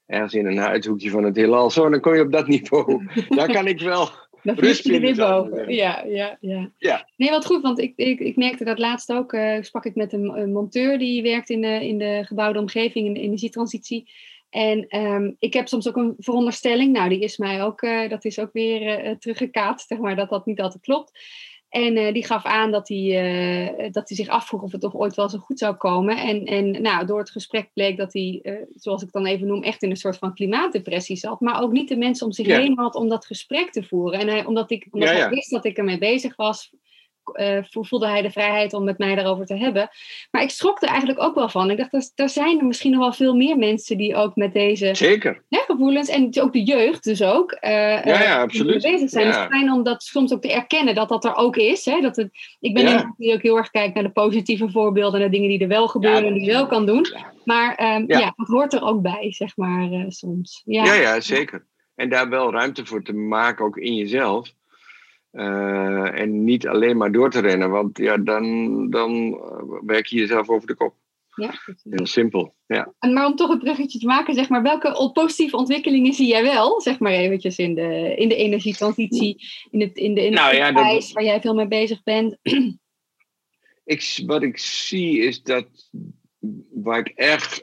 ergens 0.05 0.33
in 0.33 0.45
een 0.45 0.59
uithoekje 0.59 1.09
van 1.09 1.23
het 1.23 1.35
heelal. 1.35 1.69
Zo, 1.69 1.89
dan 1.89 1.99
kom 1.99 2.15
je 2.15 2.21
op 2.21 2.31
dat 2.31 2.47
niveau. 2.47 3.07
Daar 3.29 3.51
kan 3.51 3.67
ik 3.67 3.81
wel 3.81 4.09
dan 4.45 4.57
vlieg 4.57 4.83
je 4.83 4.93
er 4.93 4.99
weer 4.99 5.15
boven. 5.15 5.73
Ja, 5.73 6.03
ja, 6.07 6.37
ja, 6.39 6.71
ja. 6.77 7.09
Nee, 7.17 7.29
wat 7.29 7.45
goed, 7.45 7.61
want 7.61 7.79
ik, 7.79 7.93
ik, 7.95 8.19
ik 8.19 8.35
merkte 8.35 8.63
dat 8.63 8.79
laatst 8.79 9.11
ook. 9.11 9.33
Uh, 9.33 9.57
sprak 9.61 9.85
ik 9.85 9.95
met 9.95 10.13
een, 10.13 10.37
een, 10.37 10.51
monteur 10.51 10.97
die 10.97 11.21
werkt 11.21 11.49
in 11.49 11.61
de, 11.61 11.87
in 11.87 11.97
de 11.97 12.23
gebouwde 12.25 12.59
omgeving, 12.59 13.05
in 13.05 13.13
de 13.13 13.19
energietransitie. 13.19 14.11
En 14.49 14.97
um, 14.99 15.35
ik 15.39 15.53
heb 15.53 15.67
soms 15.67 15.87
ook 15.87 15.95
een 15.95 16.13
veronderstelling, 16.17 16.93
nou 16.93 17.09
die 17.09 17.19
is 17.19 17.37
mij 17.37 17.63
ook, 17.63 17.81
uh, 17.81 18.09
dat 18.09 18.25
is 18.25 18.39
ook 18.39 18.53
weer 18.53 19.05
uh, 19.05 19.15
teruggekaatst, 19.15 19.87
zeg 19.87 19.97
maar, 19.97 20.15
dat 20.15 20.29
dat 20.29 20.45
niet 20.45 20.61
altijd 20.61 20.83
klopt. 20.83 21.19
En 21.75 21.97
uh, 21.97 22.13
die 22.13 22.25
gaf 22.25 22.45
aan 22.45 22.71
dat 22.71 22.87
hij, 22.87 23.89
dat 23.91 24.07
hij 24.07 24.17
zich 24.17 24.27
afvroeg 24.27 24.61
of 24.61 24.71
het 24.71 24.81
toch 24.81 24.95
ooit 24.95 25.15
wel 25.15 25.29
zo 25.29 25.37
goed 25.37 25.59
zou 25.59 25.75
komen. 25.75 26.17
En, 26.17 26.45
en 26.45 26.81
nou, 26.81 27.05
door 27.05 27.19
het 27.19 27.29
gesprek 27.29 27.69
bleek 27.73 27.97
dat 27.97 28.13
hij, 28.13 28.65
zoals 28.75 29.03
ik 29.03 29.11
dan 29.11 29.25
even 29.25 29.47
noem, 29.47 29.63
echt 29.63 29.83
in 29.83 29.89
een 29.89 29.95
soort 29.95 30.17
van 30.17 30.33
klimaatdepressie 30.33 31.15
zat. 31.15 31.39
Maar 31.39 31.61
ook 31.61 31.71
niet 31.71 31.89
de 31.89 31.97
mensen 31.97 32.25
om 32.25 32.31
zich 32.31 32.47
heen 32.47 32.77
had 32.77 32.95
om 32.95 33.09
dat 33.09 33.25
gesprek 33.25 33.71
te 33.71 33.83
voeren. 33.83 34.19
En 34.19 34.27
hij, 34.27 34.45
omdat 34.45 34.71
ik 34.71 34.87
omdat 34.91 35.09
ja, 35.09 35.15
ja. 35.15 35.21
hij 35.21 35.29
wist 35.29 35.49
dat 35.49 35.65
ik 35.65 35.77
ermee 35.77 35.97
bezig 35.97 36.35
was, 36.35 36.71
uh, 37.33 37.57
voelde 37.69 38.07
hij 38.07 38.21
de 38.21 38.31
vrijheid 38.31 38.73
om 38.73 38.83
met 38.83 38.97
mij 38.97 39.15
daarover 39.15 39.45
te 39.45 39.55
hebben. 39.55 39.89
Maar 40.31 40.41
ik 40.41 40.49
schrok 40.49 40.81
er 40.81 40.87
eigenlijk 40.87 41.21
ook 41.21 41.35
wel 41.35 41.49
van. 41.49 41.69
Ik 41.69 41.77
dacht, 41.77 42.11
er, 42.15 42.29
zijn 42.29 42.59
er 42.59 42.65
misschien 42.65 42.91
nog 42.91 42.99
wel 42.99 43.13
veel 43.13 43.35
meer 43.35 43.57
mensen 43.57 43.97
die 43.97 44.15
ook 44.15 44.35
met 44.35 44.53
deze 44.53 44.95
Zeker. 44.95 45.43
Hè, 45.49 45.59
gevoelens, 45.59 46.09
en 46.09 46.41
ook 46.41 46.53
de 46.53 46.63
jeugd 46.63 47.03
dus 47.03 47.23
ook, 47.23 47.57
uh, 47.61 47.71
ja, 48.03 48.23
ja, 48.23 48.41
absoluut. 48.41 48.81
bezig 48.81 49.09
zijn. 49.09 49.27
Ja. 49.27 49.31
Het 49.31 49.51
is 49.51 49.57
fijn 49.57 49.71
om 49.71 49.83
dat 49.83 50.03
soms 50.03 50.33
ook 50.33 50.41
te 50.41 50.53
erkennen 50.53 50.95
dat 50.95 51.09
dat 51.09 51.25
er 51.25 51.35
ook 51.35 51.55
is. 51.55 51.85
Hè? 51.85 52.01
Dat 52.01 52.15
het, 52.15 52.29
ik 52.59 52.73
ben 52.73 52.83
ja. 52.83 53.13
die 53.17 53.33
ook 53.33 53.41
heel 53.41 53.57
erg 53.57 53.71
kijkt 53.71 53.93
naar 53.93 54.03
de 54.03 54.09
positieve 54.09 54.69
voorbeelden 54.69 55.19
en 55.19 55.25
de 55.25 55.31
dingen 55.31 55.49
die 55.49 55.59
er 55.59 55.67
wel 55.67 55.87
gebeuren 55.87 56.25
en 56.25 56.33
die 56.33 56.45
je 56.45 56.51
wel 56.51 56.67
kan 56.67 56.85
doen. 56.85 57.05
Maar 57.43 57.95
um, 57.95 58.03
ja. 58.07 58.33
het 58.35 58.47
hoort 58.47 58.73
er 58.73 58.83
ook 58.83 59.01
bij, 59.01 59.33
zeg 59.33 59.57
maar, 59.57 59.91
uh, 59.91 60.05
soms. 60.07 60.61
Ja. 60.65 60.83
ja, 60.83 60.93
ja, 60.93 61.19
zeker. 61.19 61.65
En 61.95 62.09
daar 62.09 62.29
wel 62.29 62.51
ruimte 62.51 62.85
voor 62.85 63.03
te 63.03 63.13
maken, 63.13 63.65
ook 63.65 63.77
in 63.77 63.95
jezelf. 63.95 64.53
Uh, 65.35 66.19
en 66.19 66.43
niet 66.43 66.67
alleen 66.67 66.97
maar 66.97 67.11
door 67.11 67.29
te 67.29 67.39
rennen, 67.39 67.69
want 67.69 67.97
ja, 67.97 68.17
dan, 68.17 68.89
dan 68.89 69.39
werk 69.85 70.05
je 70.05 70.17
jezelf 70.17 70.49
over 70.49 70.67
de 70.67 70.75
kop. 70.75 70.95
Ja, 71.35 71.53
Heel 71.89 72.05
simpel, 72.05 72.55
ja. 72.65 72.93
En 72.99 73.13
maar 73.13 73.25
om 73.25 73.35
toch 73.35 73.49
een 73.49 73.59
bruggetje 73.59 73.99
te 73.99 74.05
maken, 74.05 74.33
zeg 74.33 74.49
maar, 74.49 74.61
welke 74.61 75.11
positieve 75.13 75.57
ontwikkelingen 75.57 76.13
zie 76.13 76.27
jij 76.27 76.43
wel, 76.43 76.81
zeg 76.81 76.99
maar 76.99 77.11
eventjes 77.11 77.57
in 77.57 77.75
de, 77.75 78.15
in 78.15 78.29
de 78.29 78.35
energietransitie, 78.35 79.43
in, 79.69 79.81
het, 79.81 79.97
in 79.97 80.13
de 80.13 80.21
energieprijs 80.21 80.73
nou 80.73 81.01
ja, 81.01 81.13
waar 81.13 81.23
jij 81.23 81.41
veel 81.41 81.53
mee 81.53 81.67
bezig 81.67 82.03
bent? 82.03 82.37
Ik, 83.85 84.21
wat 84.25 84.43
ik 84.43 84.57
zie 84.57 85.19
is 85.19 85.43
dat, 85.43 85.67
waar 86.73 86.99
ik 86.99 87.07
erg 87.07 87.61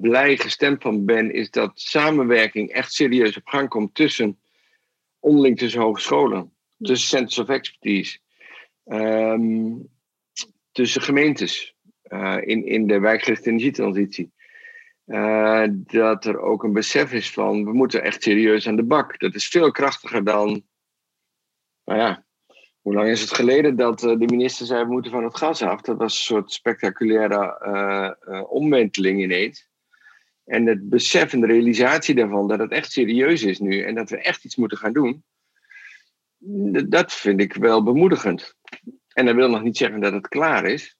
blij 0.00 0.36
gestemd 0.36 0.82
van 0.82 1.04
ben, 1.04 1.32
is 1.32 1.50
dat 1.50 1.70
samenwerking 1.74 2.70
echt 2.70 2.92
serieus 2.92 3.36
op 3.36 3.46
gang 3.46 3.68
komt 3.68 3.94
tussen, 3.94 4.40
onderling 5.18 5.58
tussen 5.58 5.80
hogescholen, 5.80 6.52
tussen 6.80 7.08
centers 7.08 7.38
of 7.38 7.48
expertise, 7.48 8.18
ehm, 8.84 9.76
tussen 10.72 11.02
gemeentes. 11.02 11.74
Eh, 12.10 12.36
in, 12.40 12.66
in 12.66 12.86
de 12.86 12.98
wijkgerichte 12.98 13.48
energietransitie. 13.48 14.32
Uh, 15.06 15.64
dat 15.70 16.24
er 16.24 16.40
ook 16.40 16.62
een 16.62 16.72
besef 16.72 17.12
is 17.12 17.30
van 17.32 17.64
we 17.64 17.72
moeten 17.72 18.02
echt 18.02 18.22
serieus 18.22 18.68
aan 18.68 18.76
de 18.76 18.84
bak. 18.84 19.18
Dat 19.18 19.34
is 19.34 19.48
veel 19.48 19.70
krachtiger 19.70 20.24
dan. 20.24 20.62
Nou 21.84 21.98
ja, 21.98 22.24
hoe 22.80 22.94
lang 22.94 23.08
is 23.08 23.20
het 23.20 23.34
geleden 23.34 23.76
dat 23.76 24.02
uh, 24.02 24.18
de 24.18 24.26
minister 24.26 24.66
zei 24.66 24.84
we 24.84 24.90
moeten 24.90 25.10
van 25.10 25.24
het 25.24 25.36
gas 25.36 25.62
af? 25.62 25.80
Dat 25.80 25.96
was 25.96 26.14
een 26.14 26.20
soort 26.20 26.52
spectaculaire 26.52 28.46
omwenteling 28.48 29.22
ineens. 29.22 29.68
En 30.44 30.66
het 30.66 30.88
besef 30.88 31.32
en 31.32 31.40
de 31.40 31.46
realisatie 31.46 32.14
daarvan 32.14 32.48
dat 32.48 32.58
het 32.58 32.70
echt 32.70 32.92
serieus 32.92 33.42
is 33.42 33.58
nu 33.58 33.82
en 33.82 33.94
dat 33.94 34.10
we 34.10 34.22
echt 34.22 34.44
iets 34.44 34.56
moeten 34.56 34.78
gaan 34.78 34.92
doen, 34.92 35.24
dat 36.88 37.12
vind 37.12 37.40
ik 37.40 37.54
wel 37.54 37.82
bemoedigend. 37.82 38.54
En 39.12 39.26
dat 39.26 39.34
wil 39.34 39.50
nog 39.50 39.62
niet 39.62 39.76
zeggen 39.76 40.00
dat 40.00 40.12
het 40.12 40.28
klaar 40.28 40.64
is. 40.64 40.96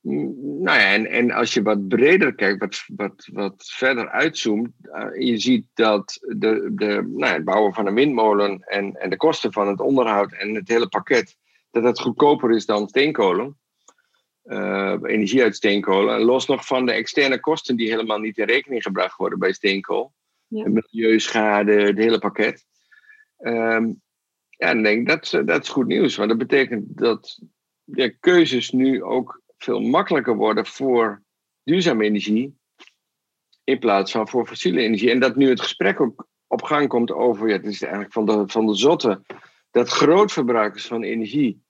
Nou 0.00 0.78
ja, 0.78 0.92
en, 0.92 1.06
en 1.06 1.30
als 1.30 1.54
je 1.54 1.62
wat 1.62 1.88
breder 1.88 2.34
kijkt, 2.34 2.58
wat, 2.58 2.84
wat, 2.86 3.28
wat 3.32 3.64
verder 3.66 4.08
uitzoomt, 4.08 4.70
uh, 4.82 5.26
je 5.26 5.38
ziet 5.38 5.66
dat 5.74 6.18
de, 6.20 6.70
de, 6.74 7.12
nou, 7.16 7.32
het 7.32 7.44
bouwen 7.44 7.74
van 7.74 7.86
een 7.86 7.94
windmolen 7.94 8.60
en, 8.60 8.92
en 8.92 9.10
de 9.10 9.16
kosten 9.16 9.52
van 9.52 9.68
het 9.68 9.80
onderhoud 9.80 10.32
en 10.32 10.54
het 10.54 10.68
hele 10.68 10.88
pakket, 10.88 11.36
dat 11.70 11.82
dat 11.82 12.00
goedkoper 12.00 12.50
is 12.50 12.66
dan 12.66 12.88
steenkolen, 12.88 13.58
uh, 14.44 14.96
energie 15.02 15.42
uit 15.42 15.56
steenkolen. 15.56 16.20
Los 16.20 16.46
nog 16.46 16.66
van 16.66 16.86
de 16.86 16.92
externe 16.92 17.40
kosten 17.40 17.76
die 17.76 17.90
helemaal 17.90 18.18
niet 18.18 18.38
in 18.38 18.46
rekening 18.46 18.82
gebracht 18.82 19.16
worden 19.16 19.38
bij 19.38 19.52
steenkool. 19.52 20.12
Ja. 20.46 20.64
De 20.64 20.70
milieuschade, 20.70 21.72
het 21.72 21.98
hele 21.98 22.18
pakket. 22.18 22.64
Um, 23.38 24.02
ja, 24.56 24.72
dan 24.72 24.82
denk 24.82 25.08
dat, 25.08 25.42
dat 25.44 25.62
is 25.62 25.68
goed 25.68 25.86
nieuws. 25.86 26.16
Want 26.16 26.28
dat 26.28 26.38
betekent 26.38 26.98
dat 26.98 27.40
de 27.84 28.16
keuzes 28.20 28.70
nu 28.70 29.02
ook 29.02 29.42
veel 29.58 29.80
makkelijker 29.80 30.36
worden 30.36 30.66
voor 30.66 31.22
duurzame 31.62 32.04
energie 32.04 32.58
in 33.64 33.78
plaats 33.78 34.12
van 34.12 34.28
voor 34.28 34.46
fossiele 34.46 34.80
energie. 34.80 35.10
En 35.10 35.20
dat 35.20 35.36
nu 35.36 35.48
het 35.48 35.60
gesprek 35.60 36.00
ook 36.00 36.26
op 36.46 36.62
gang 36.62 36.88
komt 36.88 37.12
over, 37.12 37.48
ja, 37.48 37.56
het 37.56 37.66
is 37.66 37.82
eigenlijk 37.82 38.12
van 38.12 38.26
de, 38.26 38.42
van 38.46 38.66
de 38.66 38.74
zotte, 38.74 39.22
dat 39.70 39.88
grootverbruikers 39.88 40.86
van 40.86 41.02
energie 41.02 41.64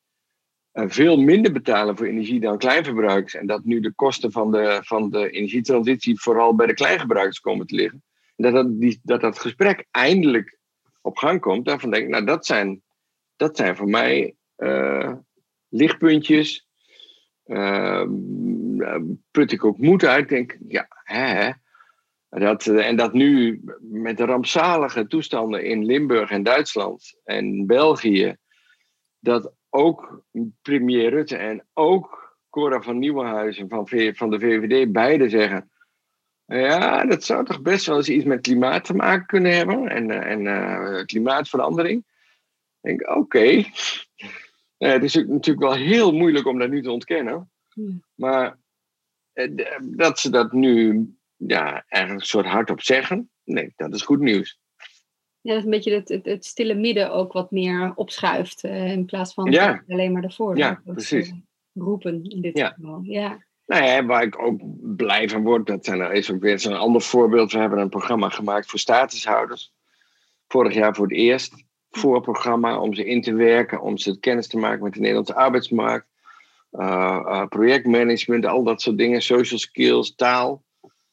uh, 0.73 0.85
veel 0.87 1.17
minder 1.17 1.53
betalen 1.53 1.97
voor 1.97 2.07
energie 2.07 2.41
dan 2.41 2.59
kleinverbruikers. 2.59 3.35
En 3.35 3.47
dat 3.47 3.65
nu 3.65 3.81
de 3.81 3.93
kosten 3.93 4.33
van 4.33 4.51
de, 4.51 4.81
van 4.83 5.11
de 5.11 5.31
energietransitie 5.31 6.21
vooral 6.21 6.55
bij 6.55 6.67
de 6.67 6.75
kleingebruikers 6.75 7.41
komen 7.41 7.67
te 7.67 7.75
liggen. 7.75 8.03
dat 8.37 8.53
dat, 8.53 8.81
die, 8.81 9.01
dat 9.03 9.21
dat 9.21 9.39
gesprek 9.39 9.87
eindelijk 9.91 10.56
op 11.07 11.17
gang 11.17 11.41
komt, 11.41 11.65
daarvan 11.65 11.91
denk 11.91 12.05
ik, 12.05 12.11
nou 12.11 12.25
dat 12.25 12.47
zijn, 12.47 12.83
dat 13.37 13.57
zijn 13.57 13.77
voor 13.77 13.89
mij 13.89 14.35
uh, 14.57 15.13
lichtpuntjes 15.69 16.67
uh, 17.47 18.07
put 19.31 19.53
ik 19.53 19.65
ook 19.65 19.79
moed 19.79 20.05
uit. 20.05 20.29
Denk, 20.29 20.59
ja, 20.69 20.87
hè. 20.89 21.51
Dat, 22.29 22.67
eh, 22.67 22.87
en 22.87 22.97
dat 22.97 23.13
nu 23.13 23.63
met 23.81 24.17
de 24.17 24.25
rampzalige 24.25 25.07
toestanden 25.07 25.65
in 25.65 25.85
Limburg 25.85 26.31
en 26.31 26.43
Duitsland 26.43 27.19
en 27.25 27.67
België, 27.67 28.37
dat 29.19 29.53
ook 29.71 30.23
premier 30.63 31.11
Rutte 31.11 31.37
en 31.37 31.67
ook 31.75 32.37
Cora 32.51 32.83
van 32.83 32.99
Nieuwenhuizen 32.99 33.69
van, 33.69 33.89
van 34.15 34.31
de 34.31 34.41
VVD 34.41 34.93
beide 34.93 35.29
zeggen. 35.29 35.71
Ja, 36.47 37.05
dat 37.05 37.25
zou 37.25 37.45
toch 37.45 37.63
best 37.63 37.87
wel 37.87 37.97
eens 37.97 38.09
iets 38.09 38.25
met 38.25 38.41
klimaat 38.41 38.85
te 38.85 38.95
maken 38.95 39.27
kunnen 39.27 39.57
hebben 39.57 39.89
en, 39.89 40.11
eh, 40.11 40.31
en 40.31 40.41
uh, 40.41 41.05
klimaatverandering. 41.05 42.05
Ik 42.81 42.99
denk, 42.99 43.17
oké. 43.17 43.45
Uh, 43.49 43.65
het 44.79 45.03
is 45.03 45.15
natuurlijk 45.15 45.67
wel 45.67 45.75
heel 45.75 46.13
moeilijk 46.13 46.47
om 46.47 46.59
dat 46.59 46.69
nu 46.69 46.83
te 46.83 46.91
ontkennen. 46.91 47.51
Maar 48.15 48.59
uh, 49.35 49.67
dat 49.81 50.19
ze 50.19 50.31
dat 50.31 50.53
nu 50.53 51.05
ja, 51.37 51.85
eigenlijk 51.89 52.23
een 52.23 52.31
soort 52.31 52.47
hardop 52.47 52.83
zeggen, 52.83 53.31
nee, 53.45 53.73
dat 53.77 53.95
is 53.95 54.03
goed 54.03 54.21
nieuws. 54.21 54.59
Ja, 55.41 55.53
dat 55.53 55.59
is 55.59 55.65
een 55.65 55.71
beetje 55.71 55.95
het, 55.95 56.09
het, 56.09 56.25
het 56.25 56.45
stille 56.45 56.75
midden 56.75 57.13
ook 57.13 57.33
wat 57.33 57.51
meer 57.51 57.93
opschuift 57.95 58.65
in 58.65 59.05
plaats 59.05 59.35
van 59.35 59.59
alleen 59.89 60.13
maar 60.13 60.25
ervoor. 60.25 60.57
Ja, 60.57 60.81
precies. 60.85 61.33
roepen 61.73 62.25
in 62.25 62.41
dit 62.41 62.61
geval. 62.61 63.01
Ja. 63.03 63.46
Nou 63.67 63.85
ja, 63.85 64.05
waar 64.05 64.23
ik 64.23 64.39
ook 64.39 64.61
blij 64.97 65.29
van 65.29 65.43
word, 65.43 65.67
dat 65.67 65.85
zijn, 65.85 66.13
is 66.13 66.33
ook 66.33 66.41
weer 66.41 66.59
zo'n 66.59 66.79
ander 66.79 67.03
voorbeeld. 67.03 67.53
We 67.53 67.59
hebben 67.59 67.79
een 67.79 67.89
programma 67.89 68.29
gemaakt 68.29 68.71
voor 68.71 68.79
statushouders. 68.79 69.73
Vorig 70.49 70.75
jaar 70.75 70.95
voor 70.95 71.07
het 71.07 71.17
eerst 71.17 71.65
voorprogramma 71.97 72.79
om 72.79 72.95
ze 72.95 73.05
in 73.05 73.23
te 73.23 73.35
werken, 73.35 73.81
om 73.81 73.99
ze 73.99 74.19
kennis 74.19 74.49
te 74.49 74.59
maken 74.59 74.83
met 74.83 74.93
de 74.93 74.99
Nederlandse 74.99 75.35
arbeidsmarkt, 75.35 76.07
uh, 76.73 77.21
uh, 77.25 77.47
projectmanagement, 77.47 78.47
al 78.47 78.63
dat 78.63 78.83
soort 78.83 78.99
dingen, 78.99 79.23
social 79.23 79.59
skills, 79.59 80.15
taal. 80.15 80.65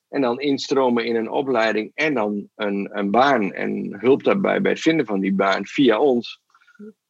En 0.10 0.22
dan 0.22 0.39
instromen 0.39 1.06
in 1.06 1.16
een 1.16 1.30
opleiding 1.30 1.92
en 1.94 2.13
dan 2.13 2.50
een, 2.56 2.89
een 2.92 3.12
baan 3.12 3.54
en 3.54 3.98
hulp 4.00 4.24
daarbij 4.24 4.62
bij 4.62 4.72
het 4.72 4.82
vinden 4.82 5.06
van 5.06 5.20
die 5.20 5.34
baan 5.34 5.66
via 5.66 6.00
ons. 6.00 6.42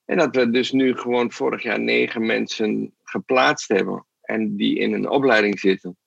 En 0.06 0.18
dat 0.18 0.36
we 0.36 0.50
dus 0.50 0.72
nu 0.72 0.98
gewoon 0.98 1.32
vorig 1.32 1.64
jaar 1.64 1.80
negen 1.80 2.26
mensen 2.26 2.94
geplaatst 3.04 3.68
hebben 3.68 4.06
en 4.24 4.56
die 4.56 4.78
in 4.78 4.94
een 4.94 5.10
opleiding 5.10 5.60
zitten. 5.60 5.98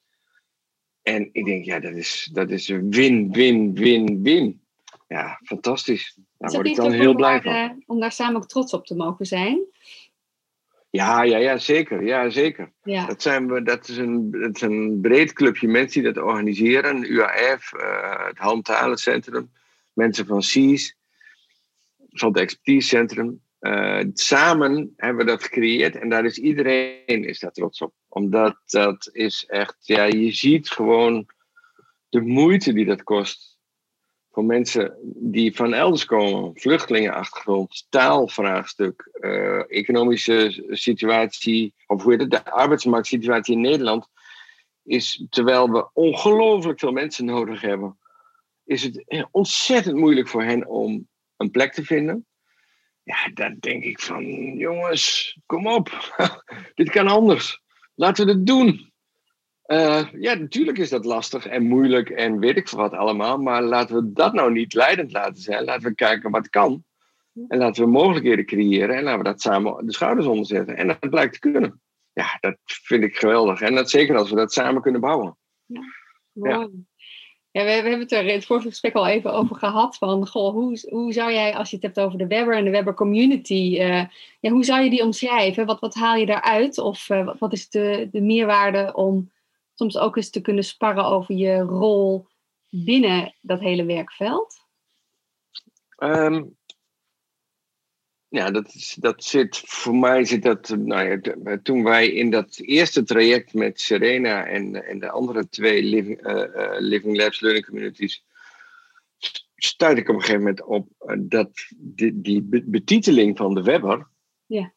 En 1.03 1.29
ik 1.33 1.45
denk, 1.45 1.65
ja, 1.65 1.81
dat 1.81 1.95
is, 1.95 2.31
dat 2.33 2.51
is 2.51 2.69
een 2.69 2.91
win, 2.91 3.33
win, 3.33 3.75
win, 3.75 4.23
win. 4.23 4.61
Ja, 5.09 5.41
fantastisch. 5.45 6.19
Daar 6.39 6.51
word 6.51 6.67
ik 6.67 6.77
dan 6.77 6.93
heel 6.93 7.15
blij 7.15 7.43
van. 7.43 7.53
Eh, 7.53 7.71
om 7.87 8.01
daar 8.01 8.13
samen 8.13 8.37
ook 8.37 8.49
trots 8.49 8.73
op 8.73 8.87
te 8.87 8.95
mogen 8.95 9.27
zijn. 9.27 9.61
Ja, 10.91 11.23
ja, 11.23 11.39
ja 11.39 11.59
zeker. 11.59 12.05
Ja, 12.05 12.31
zeker. 12.31 12.73
Ja. 12.83 13.07
Dat, 13.07 13.23
zijn 13.23 13.53
we, 13.53 13.63
dat, 13.63 13.89
is 13.89 13.97
een, 13.97 14.31
dat 14.31 14.55
is 14.55 14.61
een 14.61 15.01
breed 15.01 15.33
clubje 15.33 15.69
mensen 15.69 16.03
die 16.03 16.13
dat 16.13 16.25
organiseren. 16.25 17.13
UAF, 17.13 17.73
uh, 17.73 18.27
het 18.27 18.39
Handtalencentrum, 18.39 19.51
mensen 19.93 20.27
van 20.27 20.43
CIS, 20.43 20.97
van 22.09 22.29
het 22.29 22.39
Expertisecentrum. 22.39 23.41
Uh, 23.61 24.01
samen 24.13 24.93
hebben 24.97 25.25
we 25.25 25.31
dat 25.31 25.43
gecreëerd 25.43 25.97
en 25.97 26.09
daar 26.09 26.25
is 26.25 26.39
iedereen 26.39 27.25
is 27.25 27.39
daar 27.39 27.53
trots 27.53 27.81
op. 27.81 27.95
Omdat 28.09 28.57
dat 28.67 29.09
is 29.13 29.45
echt, 29.47 29.77
ja, 29.81 30.05
je 30.05 30.33
ziet 30.33 30.71
gewoon 30.71 31.27
de 32.09 32.21
moeite 32.21 32.73
die 32.73 32.85
dat 32.85 33.03
kost 33.03 33.57
voor 34.31 34.45
mensen 34.45 34.99
die 35.15 35.57
van 35.57 35.75
elders 35.75 36.05
komen, 36.05 36.51
vluchtelingenachtergrond, 36.55 37.87
taalvraagstuk, 37.89 39.09
uh, 39.21 39.71
economische 39.71 40.67
situatie, 40.69 41.75
of 41.87 42.03
hoe 42.03 42.13
heet 42.13 42.21
het, 42.21 42.31
de 42.31 42.45
arbeidsmarktsituatie 42.45 43.55
in 43.55 43.61
Nederland, 43.61 44.09
is 44.83 45.27
terwijl 45.31 45.71
we 45.71 45.89
ongelooflijk 45.93 46.79
veel 46.79 46.93
mensen 46.93 47.25
nodig 47.25 47.61
hebben, 47.61 47.99
is 48.65 48.83
het 48.83 49.27
ontzettend 49.31 49.97
moeilijk 49.97 50.29
voor 50.29 50.43
hen 50.43 50.67
om 50.69 51.09
een 51.37 51.51
plek 51.51 51.73
te 51.73 51.85
vinden. 51.85 52.27
Ja, 53.07 53.31
dan 53.35 53.57
denk 53.61 53.85
ik 53.85 54.01
van, 54.01 54.25
jongens, 54.57 55.39
kom 55.47 55.67
op, 55.67 56.17
dit 56.75 56.91
kan 56.91 57.07
anders. 57.07 57.63
Laten 57.95 58.27
we 58.27 58.33
het 58.33 58.47
doen. 58.47 58.93
Uh, 59.67 60.13
ja, 60.13 60.35
natuurlijk 60.35 60.79
is 60.79 60.89
dat 60.89 61.05
lastig 61.05 61.47
en 61.47 61.67
moeilijk 61.67 62.11
en 62.11 62.39
weet 62.39 62.57
ik 62.57 62.69
wat 62.69 62.93
allemaal. 62.93 63.39
Maar 63.39 63.63
laten 63.63 63.97
we 63.97 64.13
dat 64.13 64.33
nou 64.33 64.53
niet 64.53 64.75
leidend 64.75 65.13
laten 65.13 65.43
zijn. 65.43 65.65
Laten 65.65 65.89
we 65.89 65.95
kijken 65.95 66.31
wat 66.31 66.49
kan. 66.49 66.85
En 67.49 67.59
laten 67.59 67.85
we 67.85 67.91
mogelijkheden 67.91 68.47
creëren. 68.47 68.97
En 68.97 69.03
laten 69.03 69.19
we 69.19 69.25
dat 69.25 69.41
samen 69.41 69.87
de 69.87 69.93
schouders 69.93 70.27
onderzetten. 70.27 70.77
En 70.77 70.87
dat 70.87 71.11
blijkt 71.11 71.33
te 71.33 71.39
kunnen. 71.39 71.81
Ja, 72.13 72.39
dat 72.41 72.57
vind 72.65 73.03
ik 73.05 73.17
geweldig. 73.17 73.61
En 73.61 73.75
dat 73.75 73.91
zeker 73.91 74.17
als 74.17 74.31
we 74.31 74.37
dat 74.37 74.53
samen 74.53 74.83
kunnen 74.83 75.01
bouwen. 75.01 75.37
Ja, 75.67 75.81
ja. 76.33 76.69
Ja, 77.57 77.65
we, 77.65 77.71
hebben 77.71 77.99
het 77.99 78.13
er 78.13 78.27
in 78.27 78.35
het 78.35 78.47
vorige 78.47 78.69
gesprek 78.69 78.95
al 78.95 79.07
even 79.07 79.33
over 79.33 79.57
gehad. 79.57 79.97
Van, 79.97 80.27
goh, 80.27 80.53
hoe, 80.53 80.87
hoe 80.91 81.13
zou 81.13 81.33
jij, 81.33 81.57
als 81.57 81.71
je 81.71 81.77
het 81.77 81.85
hebt 81.85 82.01
over 82.01 82.19
de 82.19 82.27
Webber 82.27 82.57
en 82.57 82.65
de 82.65 82.71
Webber 82.71 82.95
community, 82.95 83.77
uh, 83.79 84.05
ja, 84.41 84.51
hoe 84.51 84.65
zou 84.65 84.83
je 84.83 84.91
die 84.91 85.03
omschrijven? 85.03 85.67
Wat, 85.67 85.81
wat 85.81 85.95
haal 85.95 86.17
je 86.17 86.27
daaruit? 86.27 86.79
Of 86.79 87.09
uh, 87.09 87.25
wat, 87.25 87.39
wat 87.39 87.53
is 87.53 87.69
de, 87.69 88.09
de 88.13 88.21
meerwaarde 88.21 88.95
om 88.95 89.31
soms 89.75 89.99
ook 89.99 90.17
eens 90.17 90.31
te 90.31 90.41
kunnen 90.41 90.65
sparren 90.65 91.05
over 91.05 91.35
je 91.35 91.59
rol 91.59 92.27
binnen 92.71 93.35
dat 93.41 93.61
hele 93.61 93.85
werkveld? 93.85 94.55
Um, 95.99 96.57
Ja, 98.37 98.51
dat, 98.51 98.75
is, 98.75 98.97
dat 99.01 99.25
zit, 99.25 99.63
voor 99.65 99.95
mij 99.95 100.25
zit 100.25 100.43
dat, 100.43 100.69
nou 100.69 101.21
ja, 101.45 101.59
toen 101.63 101.85
wij 101.85 102.09
in 102.09 102.31
dat 102.31 102.57
eerste 102.57 103.03
traject 103.03 103.55
met 103.55 103.81
Serena 103.81 104.47
en, 104.47 104.87
en 104.87 104.99
de 104.99 105.11
andere 105.11 105.49
twee 105.49 105.83
Living, 105.83 106.21
living 106.79 107.17
Labs 107.17 107.41
Learning 107.41 107.67
Communities, 107.67 108.25
stuitte 109.57 110.01
ik 110.01 110.09
op 110.09 110.15
een 110.15 110.21
gegeven 110.21 110.41
moment 110.41 110.65
op 110.65 110.89
dat 111.19 111.51
die, 111.77 112.21
die 112.21 112.43
betiteling 112.65 113.37
van 113.37 113.55
de 113.55 113.63
Webber. 113.63 114.09
Ja. 114.47 114.73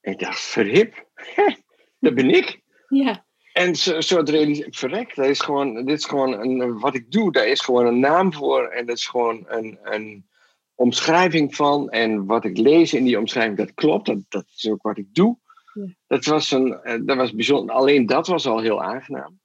En 0.00 0.12
ik 0.12 0.18
dacht, 0.18 0.40
verhip, 0.40 1.08
dat 1.98 2.14
ben 2.14 2.30
ik. 2.30 2.60
Ja. 2.88 3.26
En 3.52 3.76
zo, 3.76 4.00
zo 4.00 4.16
het 4.16 4.66
verrek, 4.70 5.14
dat 5.14 5.26
is 5.26 5.40
gewoon, 5.40 5.84
dit 5.84 5.98
is 5.98 6.04
gewoon 6.04 6.32
een, 6.32 6.78
wat 6.78 6.94
ik 6.94 7.10
doe, 7.10 7.32
daar 7.32 7.46
is 7.46 7.60
gewoon 7.60 7.86
een 7.86 8.00
naam 8.00 8.32
voor. 8.32 8.68
En 8.68 8.86
dat 8.86 8.96
is 8.96 9.06
gewoon 9.06 9.44
een, 9.48 9.78
een 9.82 10.26
omschrijving 10.74 11.54
van. 11.54 11.90
En 11.90 12.26
wat 12.26 12.44
ik 12.44 12.58
lees 12.58 12.94
in 12.94 13.04
die 13.04 13.18
omschrijving, 13.18 13.56
dat 13.56 13.74
klopt. 13.74 14.06
Dat, 14.06 14.18
dat 14.28 14.44
is 14.56 14.70
ook 14.70 14.82
wat 14.82 14.98
ik 14.98 15.14
doe. 15.14 15.38
Ja. 15.74 15.86
Dat, 16.06 16.24
was 16.24 16.50
een, 16.50 16.72
eh, 16.82 17.00
dat 17.02 17.16
was 17.16 17.34
bijzonder. 17.34 17.74
Alleen 17.74 18.06
dat 18.06 18.26
was 18.26 18.46
al 18.46 18.60
heel 18.60 18.82
aangenaam. 18.82 19.42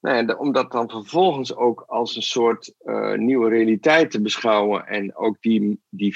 Nou 0.00 0.36
om 0.36 0.52
dat 0.52 0.72
dan 0.72 0.90
vervolgens 0.90 1.54
ook 1.54 1.84
als 1.86 2.16
een 2.16 2.22
soort 2.22 2.74
uh, 2.84 3.14
nieuwe 3.14 3.48
realiteit 3.48 4.10
te 4.10 4.20
beschouwen. 4.20 4.86
En 4.86 5.16
ook 5.16 5.36
die, 5.40 5.80
die. 5.88 6.14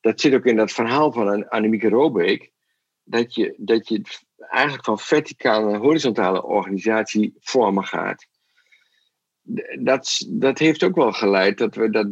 Dat 0.00 0.20
zit 0.20 0.34
ook 0.34 0.44
in 0.44 0.56
dat 0.56 0.72
verhaal 0.72 1.12
van 1.12 1.48
Annemieke 1.48 1.88
Robeek. 1.88 2.52
Dat 3.02 3.34
je, 3.34 3.54
dat 3.56 3.88
je 3.88 4.02
eigenlijk 4.36 4.84
van 4.84 4.98
verticale 4.98 5.70
naar 5.70 5.80
horizontale 5.80 6.44
organisatie 6.44 7.34
vormen 7.38 7.84
gaat. 7.84 8.26
Dat, 9.78 10.26
dat 10.28 10.58
heeft 10.58 10.82
ook 10.84 10.94
wel 10.94 11.12
geleid 11.12 11.58
dat 11.58 11.74
we 11.74 11.90
dat 11.90 12.08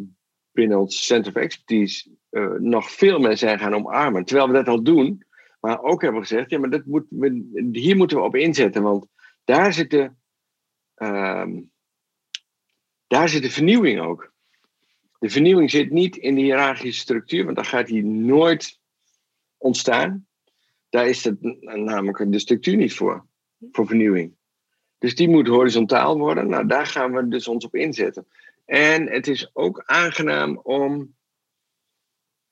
binnen 0.58 0.78
ons 0.78 1.06
Center 1.06 1.32
of 1.34 1.42
Expertise 1.42 2.10
uh, 2.30 2.52
nog 2.58 2.90
veel 2.90 3.18
meer 3.18 3.36
zijn 3.36 3.58
gaan 3.58 3.74
omarmen. 3.74 4.24
Terwijl 4.24 4.48
we 4.48 4.54
dat 4.54 4.68
al 4.68 4.82
doen, 4.82 5.24
maar 5.60 5.82
ook 5.82 6.02
hebben 6.02 6.20
gezegd, 6.20 6.50
ja, 6.50 6.58
maar 6.58 6.70
dat 6.70 6.84
moet, 6.84 7.06
we, 7.08 7.68
hier 7.72 7.96
moeten 7.96 8.16
we 8.16 8.22
op 8.22 8.36
inzetten, 8.36 8.82
want 8.82 9.06
daar 9.44 9.72
zit 9.72 9.90
de, 9.90 10.10
uh, 10.96 11.46
daar 13.06 13.28
zit 13.28 13.42
de 13.42 13.50
vernieuwing 13.50 14.00
ook. 14.00 14.32
De 15.18 15.30
vernieuwing 15.30 15.70
zit 15.70 15.90
niet 15.90 16.16
in 16.16 16.34
de 16.34 16.40
hiërarchische 16.40 17.00
structuur, 17.00 17.44
want 17.44 17.56
dan 17.56 17.64
gaat 17.64 17.86
die 17.86 18.04
nooit 18.04 18.80
ontstaan. 19.56 20.26
Daar 20.88 21.08
is 21.08 21.24
het 21.24 21.36
namelijk 21.62 22.32
de 22.32 22.38
structuur 22.38 22.76
niet 22.76 22.94
voor, 22.94 23.26
voor 23.72 23.86
vernieuwing. 23.86 24.36
Dus 24.98 25.14
die 25.14 25.28
moet 25.28 25.46
horizontaal 25.46 26.18
worden. 26.18 26.48
Nou, 26.48 26.66
daar 26.66 26.86
gaan 26.86 27.12
we 27.12 27.28
dus 27.28 27.48
ons 27.48 27.64
op 27.64 27.74
inzetten. 27.74 28.26
En 28.68 29.10
het 29.10 29.26
is 29.26 29.50
ook 29.52 29.82
aangenaam 29.84 30.58
om 30.62 31.16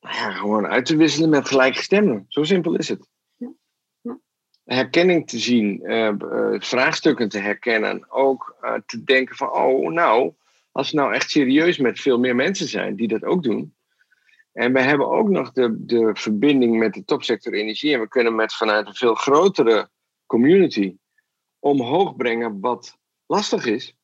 nou 0.01 0.15
ja, 0.15 0.33
gewoon 0.33 0.67
uit 0.67 0.87
te 0.87 0.97
wisselen 0.97 1.29
met 1.29 1.49
gelijkgestemden. 1.49 2.25
Zo 2.29 2.45
simpel 2.45 2.77
is 2.77 2.89
het. 2.89 3.09
Herkenning 4.65 5.29
te 5.29 5.39
zien, 5.39 5.81
uh, 5.83 6.13
uh, 6.19 6.61
vraagstukken 6.61 7.29
te 7.29 7.39
herkennen. 7.39 8.11
Ook 8.11 8.57
uh, 8.63 8.75
te 8.87 9.05
denken 9.05 9.37
van, 9.37 9.53
oh 9.53 9.93
nou, 9.93 10.35
als 10.73 10.91
we 10.91 10.97
nou 10.97 11.15
echt 11.15 11.31
serieus 11.31 11.79
met 11.79 12.01
veel 12.01 12.19
meer 12.19 12.35
mensen 12.35 12.69
zijn 12.69 12.97
die 12.97 13.09
dat 13.09 13.25
ook 13.25 13.43
doen. 13.43 13.75
En 14.53 14.73
we 14.73 14.81
hebben 14.81 15.09
ook 15.09 15.29
nog 15.29 15.53
de, 15.53 15.85
de 15.85 16.11
verbinding 16.15 16.79
met 16.79 16.95
de 16.95 17.05
topsector 17.05 17.53
energie. 17.53 17.95
En 17.95 18.01
we 18.01 18.09
kunnen 18.09 18.35
met 18.35 18.55
vanuit 18.55 18.87
een 18.87 18.95
veel 18.95 19.15
grotere 19.15 19.91
community 20.27 20.97
omhoog 21.59 22.17
brengen 22.17 22.61
wat 22.61 22.99
lastig 23.27 23.67
is 23.67 23.97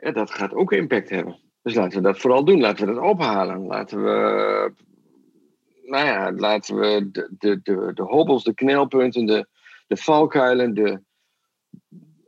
ja, 0.00 0.10
dat 0.10 0.30
gaat 0.30 0.54
ook 0.54 0.72
impact 0.72 1.10
hebben. 1.10 1.40
Dus 1.62 1.74
laten 1.74 1.96
we 1.98 2.04
dat 2.04 2.18
vooral 2.18 2.44
doen. 2.44 2.60
Laten 2.60 2.86
we 2.86 2.94
dat 2.94 3.02
ophalen. 3.02 3.66
Laten 3.66 4.04
we, 4.04 4.72
nou 5.82 6.06
ja, 6.06 6.32
laten 6.32 6.78
we 6.78 7.10
de, 7.10 7.34
de, 7.38 7.60
de, 7.62 7.90
de 7.94 8.02
hobbels, 8.02 8.44
de 8.44 8.54
knelpunten, 8.54 9.26
de, 9.26 9.46
de 9.86 9.96
valkuilen, 9.96 10.74
de, 10.74 11.00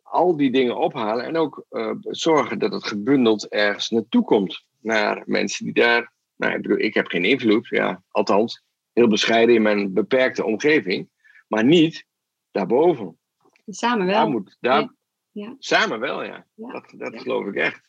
al 0.02 0.36
die 0.36 0.50
dingen 0.50 0.76
ophalen. 0.76 1.24
En 1.24 1.36
ook 1.36 1.64
uh, 1.70 1.90
zorgen 2.00 2.58
dat 2.58 2.72
het 2.72 2.86
gebundeld 2.86 3.48
ergens 3.48 3.88
naartoe 3.88 4.24
komt. 4.24 4.66
Naar 4.80 5.22
mensen 5.26 5.64
die 5.64 5.74
daar. 5.74 6.12
Nou, 6.36 6.54
ik 6.54 6.62
bedoel, 6.62 6.78
ik 6.78 6.94
heb 6.94 7.06
geen 7.06 7.24
invloed. 7.24 7.66
Ja, 7.68 8.02
althans, 8.10 8.64
heel 8.92 9.08
bescheiden 9.08 9.54
in 9.54 9.62
mijn 9.62 9.92
beperkte 9.92 10.44
omgeving. 10.44 11.08
Maar 11.48 11.64
niet 11.64 12.06
daarboven. 12.50 13.18
Samen 13.66 14.06
wel. 14.06 14.14
Daar 14.14 14.28
moet, 14.28 14.56
daar, 14.60 14.80
ja. 14.80 14.94
Samen 15.58 16.00
wel, 16.00 16.24
ja. 16.24 16.46
Dat, 16.54 16.92
dat 16.96 17.20
geloof 17.20 17.46
ik 17.46 17.54
echt. 17.54 17.88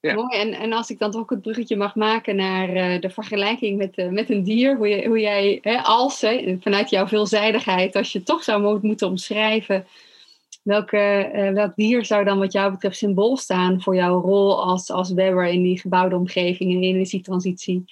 Ja. 0.00 0.14
Mooi, 0.14 0.36
en, 0.38 0.52
en 0.52 0.72
als 0.72 0.90
ik 0.90 0.98
dan 0.98 1.10
toch 1.10 1.28
het 1.28 1.42
bruggetje 1.42 1.76
mag 1.76 1.94
maken 1.94 2.36
naar 2.36 2.68
uh, 2.76 3.00
de 3.00 3.10
vergelijking 3.10 3.78
met, 3.78 3.98
uh, 3.98 4.08
met 4.08 4.30
een 4.30 4.42
dier, 4.42 4.76
hoe, 4.76 4.88
je, 4.88 5.06
hoe 5.06 5.20
jij 5.20 5.58
hè, 5.62 5.78
als, 5.78 6.20
hè, 6.20 6.56
vanuit 6.60 6.90
jouw 6.90 7.06
veelzijdigheid, 7.06 7.96
als 7.96 8.12
je 8.12 8.22
toch 8.22 8.44
zou 8.44 8.78
moeten 8.82 9.06
omschrijven, 9.06 9.86
welke, 10.62 11.30
uh, 11.34 11.50
welk 11.50 11.76
dier 11.76 12.04
zou 12.04 12.24
dan 12.24 12.38
wat 12.38 12.52
jou 12.52 12.70
betreft 12.70 12.96
symbool 12.96 13.36
staan 13.36 13.82
voor 13.82 13.94
jouw 13.94 14.20
rol 14.20 14.62
als, 14.62 14.90
als 14.90 15.12
webber 15.12 15.46
in 15.46 15.62
die 15.62 15.80
gebouwde 15.80 16.16
omgeving 16.16 16.72
en 16.74 16.82
energietransitie? 16.82 17.84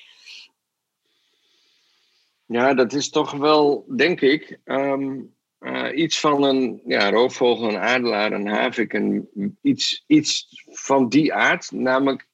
Ja, 2.47 2.75
dat 2.75 2.93
is 2.93 3.11
toch 3.11 3.33
wel, 3.33 3.85
denk 3.97 4.21
ik, 4.21 4.59
um, 4.65 5.35
uh, 5.61 5.97
iets 5.97 6.21
van 6.21 6.43
een 6.43 6.83
ja, 6.87 7.11
roofvogel, 7.11 7.69
een 7.69 7.77
aardelaar, 7.77 8.33
een 8.33 8.49
havik, 8.49 8.93
een, 8.93 9.29
iets, 9.63 10.05
iets 10.07 10.63
van 10.71 11.09
die 11.09 11.35
aard. 11.35 11.71
Namelijk, 11.71 12.29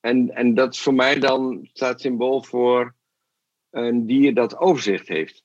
en, 0.00 0.34
en 0.34 0.54
dat 0.54 0.78
voor 0.78 0.94
mij 0.94 1.18
dan 1.18 1.68
staat 1.72 2.00
symbool 2.00 2.42
voor 2.42 2.94
een 3.70 4.06
dier 4.06 4.34
dat 4.34 4.58
overzicht 4.58 5.08
heeft. 5.08 5.44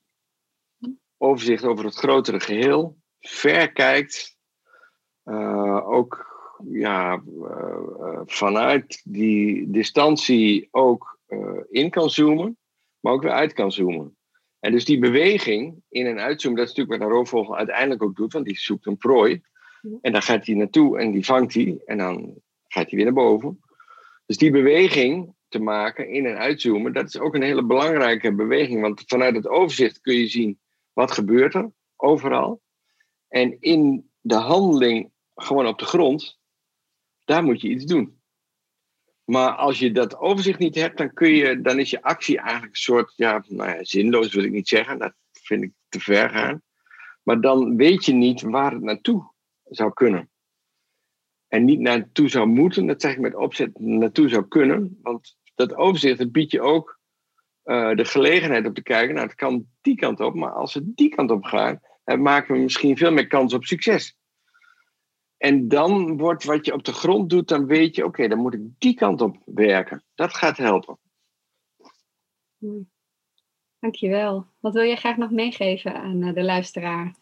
Overzicht 1.18 1.64
over 1.64 1.86
het 1.86 1.96
grotere 1.96 2.40
geheel, 2.40 2.98
ver 3.20 3.72
kijkt, 3.72 4.38
uh, 5.26 5.90
ook 5.90 6.26
ja, 6.70 7.24
uh, 7.42 8.22
vanuit 8.26 9.02
die 9.04 9.70
distantie 9.70 10.68
ook 10.72 11.20
in 11.70 11.90
kan 11.90 12.10
zoomen, 12.10 12.58
maar 13.00 13.14
ook 13.14 13.22
weer 13.22 13.32
uit 13.32 13.54
kan 13.54 13.72
zoomen. 13.72 14.17
En 14.68 14.74
dus 14.74 14.86
die 14.86 15.00
beweging 15.00 15.84
in 15.90 16.06
en 16.06 16.20
uitzoomen, 16.20 16.60
dat 16.60 16.70
is 16.70 16.76
natuurlijk 16.76 17.02
wat 17.02 17.10
een 17.10 17.16
roofvogel 17.16 17.58
uiteindelijk 17.58 18.04
ook 18.04 18.16
doet, 18.16 18.34
want 18.34 18.46
die 18.46 18.58
zoekt 18.58 18.86
een 18.86 18.98
prooi. 18.98 19.42
En 20.02 20.12
dan 20.12 20.22
gaat 20.22 20.46
hij 20.46 20.56
naartoe 20.56 21.00
en 21.00 21.12
die 21.12 21.26
vangt 21.26 21.54
hij 21.54 21.82
en 21.86 21.98
dan 21.98 22.42
gaat 22.68 22.90
hij 22.90 22.96
weer 22.96 23.04
naar 23.04 23.14
boven. 23.14 23.60
Dus 24.26 24.38
die 24.38 24.52
beweging 24.52 25.34
te 25.48 25.60
maken 25.60 26.10
in 26.10 26.26
en 26.26 26.38
uitzoomen, 26.38 26.94
dat 26.94 27.08
is 27.08 27.20
ook 27.20 27.36
een 27.36 27.42
hele 27.42 27.66
belangrijke 27.66 28.36
beweging. 28.36 28.82
Want 28.82 29.04
vanuit 29.06 29.36
het 29.36 29.48
overzicht 29.48 30.02
kun 30.02 30.16
je 30.16 30.28
zien 30.28 30.60
wat 30.94 31.12
gebeurt 31.12 31.54
er 31.54 31.72
overal. 31.96 32.62
En 33.28 33.58
in 33.60 34.10
de 34.20 34.36
handeling 34.36 35.12
gewoon 35.36 35.68
op 35.68 35.80
de 35.80 35.86
grond, 35.86 36.40
daar 37.26 37.44
moet 37.44 37.62
je 37.62 37.70
iets 37.70 37.86
doen. 37.86 38.17
Maar 39.30 39.52
als 39.52 39.80
je 39.80 39.92
dat 39.92 40.18
overzicht 40.18 40.60
niet 40.60 40.76
hebt, 40.76 40.98
dan, 40.98 41.14
kun 41.14 41.30
je, 41.30 41.62
dan 41.62 41.80
is 41.80 41.90
je 41.90 42.02
actie 42.02 42.38
eigenlijk 42.38 42.72
een 42.72 42.82
soort, 42.82 43.14
ja, 43.16 43.44
nou 43.48 43.70
ja, 43.70 43.84
zinloos 43.84 44.34
wil 44.34 44.44
ik 44.44 44.52
niet 44.52 44.68
zeggen, 44.68 45.00
dat 45.00 45.14
vind 45.32 45.64
ik 45.64 45.72
te 45.90 46.00
ver 46.00 46.30
gaan. 46.30 46.62
Maar 47.24 47.42
dan 47.42 47.76
weet 47.76 48.06
je 48.06 48.14
niet 48.14 48.42
waar 48.42 48.72
het 48.72 48.82
naartoe 48.82 49.32
zou 49.64 49.94
kunnen. 49.94 50.30
En 51.48 51.66
niet 51.66 51.80
naartoe 51.80 52.30
zou 52.30 52.48
moeten, 52.48 52.86
dat 52.86 53.02
zeg 53.02 53.12
ik 53.12 53.20
met 53.20 53.36
opzet, 53.36 53.80
naartoe 53.80 54.30
zou 54.30 54.48
kunnen. 54.48 55.00
Want 55.02 55.38
dat 55.56 55.76
overzicht, 55.76 56.18
dat 56.18 56.32
biedt 56.32 56.52
je 56.52 56.62
ook 56.62 57.00
uh, 57.64 57.96
de 57.96 58.06
gelegenheid 58.06 58.66
om 58.66 58.74
te 58.74 58.84
kijken, 58.84 59.16
nou 59.16 59.28
het 59.28 59.36
kan 59.36 59.68
die 59.82 59.96
kant 59.96 60.20
op, 60.20 60.36
maar 60.36 60.52
als 60.52 60.74
we 60.74 60.94
die 60.94 61.10
kant 61.10 61.32
op 61.32 61.44
gaan, 61.44 61.80
dan 62.04 62.22
maken 62.22 62.56
we 62.56 62.62
misschien 62.62 62.98
veel 62.98 63.12
meer 63.12 63.28
kans 63.28 63.54
op 63.54 63.66
succes. 63.66 64.16
En 65.38 65.68
dan 65.68 66.18
wordt 66.18 66.44
wat 66.44 66.66
je 66.66 66.74
op 66.74 66.84
de 66.84 66.94
grond 66.94 67.30
doet, 67.30 67.48
dan 67.48 67.66
weet 67.66 67.96
je, 67.96 68.06
oké, 68.06 68.28
dan 68.28 68.38
moet 68.38 68.54
ik 68.54 68.62
die 68.78 68.94
kant 68.94 69.22
op 69.22 69.38
werken. 69.46 70.04
Dat 70.16 70.34
gaat 70.34 70.58
helpen. 70.58 70.98
Dankjewel. 73.80 74.46
Wat 74.60 74.74
wil 74.74 74.84
je 74.84 74.96
graag 74.96 75.18
nog 75.18 75.32
meegeven 75.32 75.96
aan 75.96 76.24
eh, 76.24 76.34
de 76.34 76.44
luisteraar? 76.44 77.16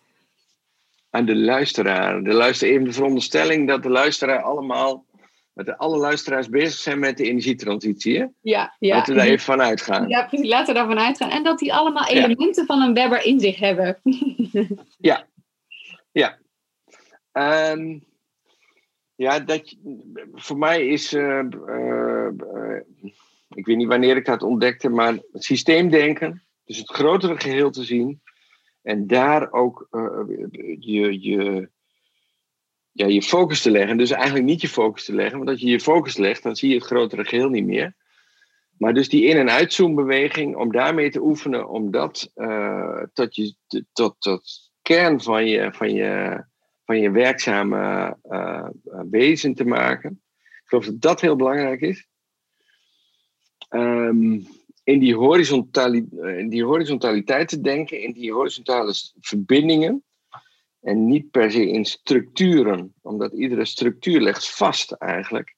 Aan 1.10 1.26
de 1.26 1.36
luisteraar. 1.36 2.24
De 2.24 2.34
luister 2.34 2.70
even 2.70 2.84
de 2.84 2.92
veronderstelling 2.92 3.68
dat 3.68 3.84
de 3.84 3.90
luisteraar 3.90 4.42
allemaal, 4.42 5.06
dat 5.54 5.78
alle 5.78 5.98
luisteraars 5.98 6.50
bezig 6.50 6.80
zijn 6.80 7.00
met 7.00 7.18
de 7.18 7.24
energietransitie. 7.24 8.20
Hè? 8.20 8.26
Ja, 8.42 8.76
ja. 8.80 8.96
Laten 8.96 9.14
we 9.14 9.20
daar 9.20 9.30
even 9.30 9.46
van 9.46 9.62
uitgaan. 9.62 10.08
Ja, 10.08 10.26
precies. 10.26 10.50
Laten 10.50 10.74
we 10.74 10.80
daarvan 10.80 11.00
uitgaan. 11.00 11.30
En 11.30 11.44
dat 11.44 11.60
die 11.60 11.74
allemaal 11.74 12.08
elementen 12.08 12.66
van 12.66 12.82
een 12.82 12.94
Webber 12.94 13.26
in 13.26 13.40
zich 13.40 13.60
hebben. 13.60 14.00
ja. 14.98 15.28
Ja, 16.12 16.38
Um, 17.38 18.04
ja, 19.16 19.40
dat, 19.40 19.76
voor 20.34 20.58
mij 20.58 20.88
is. 20.88 21.14
Uh, 21.14 21.44
uh, 21.68 22.28
ik 23.50 23.66
weet 23.66 23.78
niet 23.78 23.88
wanneer 23.88 24.16
ik 24.16 24.26
dat 24.26 24.44
ontdekte, 24.44 24.90
maar 24.90 25.20
systeemdenken. 25.34 26.44
Dus 26.66 26.78
het 26.78 26.90
grotere 26.90 27.40
geheel 27.40 27.72
te 27.72 27.84
zien. 27.84 28.22
En 28.82 29.08
daar 29.08 29.52
ook 29.52 29.88
je, 30.80 31.22
je, 31.22 31.70
ja, 32.92 33.06
je 33.06 33.22
focus 33.22 33.62
te 33.62 33.72
leggen. 33.72 33.98
Dus 33.98 34.12
eigenlijk 34.12 34.46
niet 34.46 34.62
je 34.62 34.68
focus 34.68 35.06
te 35.06 35.14
leggen, 35.16 35.38
want 35.38 35.50
als 35.50 35.60
je 35.62 35.68
je 35.68 35.80
focus 35.80 36.18
legt, 36.18 36.44
dan 36.44 36.56
zie 36.56 36.70
je 36.70 36.76
het 36.76 36.86
grotere 36.86 37.26
geheel 37.26 37.50
niet 37.50 37.66
meer. 37.66 37.96
Maar 38.78 38.94
dus 38.94 39.10
die 39.10 39.24
in- 39.26 39.38
en 39.38 39.50
uitzoombeweging, 39.50 40.56
om 40.56 40.72
daarmee 40.72 41.10
te 41.10 41.22
oefenen, 41.22 41.70
om 41.70 41.92
dat 41.92 42.32
tot, 43.14 43.36
je, 43.36 43.56
tot, 43.94 44.16
tot 44.20 44.72
kern 44.82 45.22
van 45.22 45.48
je, 45.48 45.74
van 45.74 45.94
je, 45.94 46.44
van 46.86 47.00
je 47.00 47.12
werkzame 47.12 48.18
uh, 48.30 48.70
wezen 49.10 49.54
te 49.54 49.66
maken. 49.66 50.22
Ik 50.34 50.62
geloof 50.66 50.86
dat 50.86 51.02
dat 51.02 51.22
heel 51.22 51.36
belangrijk 51.36 51.82
is. 51.82 52.08
Um, 53.70 54.48
in, 54.84 55.00
die 55.00 55.16
horizontali 55.16 56.08
in 56.12 56.50
die 56.50 56.64
horizontaliteit 56.64 57.48
te 57.48 57.62
denken, 57.62 58.02
in 58.02 58.12
die 58.12 58.34
horizontale 58.34 58.94
verbindingen. 59.20 60.04
En 60.82 61.08
niet 61.08 61.32
per 61.32 61.52
se 61.52 61.70
in 61.70 61.86
structuren, 61.86 62.94
omdat 63.02 63.34
iedere 63.34 63.66
structuur 63.66 64.22
legt 64.22 64.56
vast 64.56 64.92
eigenlijk. 64.92 65.56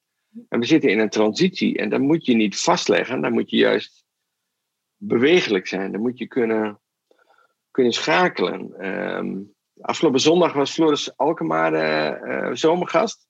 En 0.48 0.60
we 0.60 0.66
zitten 0.66 0.90
in 0.90 0.98
een 0.98 1.08
transitie 1.08 1.78
en 1.78 1.88
dan 1.88 2.00
moet 2.00 2.26
je 2.26 2.34
niet 2.34 2.60
vastleggen, 2.60 3.20
dan 3.20 3.32
moet 3.32 3.50
je 3.50 3.56
juist 3.56 4.04
bewegelijk 4.96 5.66
zijn. 5.66 5.92
Dan 5.92 6.00
moet 6.00 6.18
je 6.18 6.26
kunnen, 6.26 6.80
kunnen 7.70 7.92
schakelen. 7.92 8.86
Um, 9.16 9.56
afgelopen 9.80 10.20
zondag 10.20 10.52
was 10.52 10.72
Floris 10.72 11.16
Alkemaar 11.16 11.72
uh, 12.28 12.54
zomergast. 12.54 13.26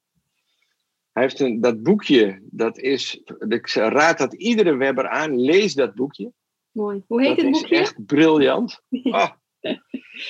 Hij 1.12 1.22
heeft 1.22 1.40
een, 1.40 1.61
dat 1.61 1.82
boekje, 1.82 2.40
dat 2.50 2.78
is, 2.78 3.22
ik 3.48 3.68
raad 3.72 4.18
dat 4.18 4.34
iedere 4.34 4.76
webber 4.76 5.08
aan, 5.08 5.40
lees 5.40 5.74
dat 5.74 5.94
boekje. 5.94 6.32
Mooi. 6.70 7.02
Hoe 7.06 7.22
heet 7.22 7.37
dat 7.37 7.44
het 7.44 7.52
boekje? 7.52 7.74
is 7.74 7.80
echt 7.80 8.06
briljant. 8.06 8.82
Oh. 9.02 9.28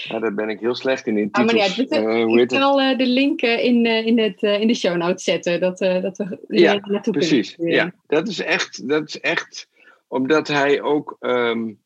Ja, 0.04 0.18
daar 0.18 0.34
ben 0.34 0.48
ik 0.48 0.60
heel 0.60 0.74
slecht 0.74 1.06
in. 1.06 1.18
in 1.18 1.28
Ah, 1.30 1.44
maar 1.44 1.54
Uh, 1.54 2.24
hoe 2.24 2.40
ik 2.40 2.50
zal 2.50 2.80
uh, 2.80 2.98
de 2.98 3.06
link 3.06 3.40
in, 3.40 3.86
in, 3.86 4.18
het, 4.18 4.42
in 4.42 4.66
de 4.66 4.74
show 4.74 4.96
notes 4.96 5.24
zetten. 5.24 5.60
Dat, 5.60 5.78
dat 5.78 6.16
we 6.16 6.38
Ja, 6.48 6.74
naartoe 6.74 7.12
Precies, 7.12 7.54
kunnen. 7.54 7.74
ja. 7.74 7.92
Dat 8.06 8.28
is 8.28 8.38
echt, 8.38 8.88
dat 8.88 9.08
is 9.08 9.20
echt 9.20 9.68
omdat 10.06 10.48
hij 10.48 10.82
ook... 10.82 11.16
Um, 11.20 11.80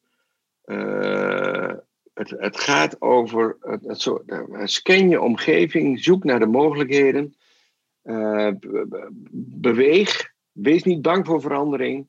het, 2.31 2.61
gaat 2.61 3.01
over 3.01 3.57
het, 3.61 4.01
soort, 4.01 4.23
scan 4.65 5.09
je 5.09 5.21
omgeving, 5.21 6.03
zoek 6.03 6.25
naar 6.25 6.39
de 6.39 6.47
mogelijkheden, 6.47 7.35
uh, 8.05 8.51
beweeg, 9.61 10.33
wees 10.53 10.83
niet 10.83 11.03
bang 11.03 11.27
voor 11.27 11.41
verandering. 11.41 12.09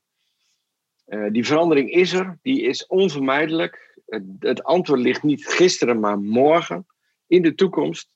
Uh, 1.08 1.32
die 1.32 1.46
verandering 1.46 1.92
is 1.92 2.14
er, 2.14 2.40
die 2.42 2.62
is 2.62 2.88
onvermijdelijk. 2.88 4.02
Het, 4.06 4.24
het, 4.40 4.64
antwoord 4.64 5.00
ligt 5.00 5.24
niet 5.24 5.48
gisteren, 5.48 6.00
maar 6.00 6.20
morgen, 6.20 6.86
in 7.28 7.42
de 7.42 7.56
toekomst. 7.56 8.12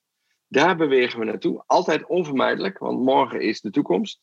Daar 0.47 0.75
bewegen 0.75 1.19
we 1.19 1.25
naartoe, 1.25 1.63
altijd 1.65 2.05
onvermijdelijk, 2.05 2.77
want 2.77 2.99
morgen 2.99 3.41
is 3.41 3.61
de 3.61 3.69
toekomst. 3.69 4.21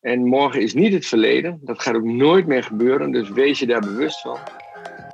En 0.00 0.26
morgen 0.26 0.60
is 0.60 0.74
niet 0.74 0.92
het 0.92 1.06
verleden, 1.06 1.58
dat 1.62 1.82
gaat 1.82 1.94
ook 1.94 2.04
nooit 2.04 2.46
meer 2.46 2.62
gebeuren, 2.62 3.10
dus 3.10 3.28
wees 3.28 3.58
je 3.58 3.66
daar 3.66 3.80
bewust 3.80 4.20
van. 4.20 4.38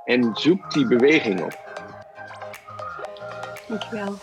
En 0.05 0.31
zoek 0.35 0.73
die 0.73 0.87
beweging 0.87 1.43
op. 1.43 1.59
Dankjewel. 3.69 4.14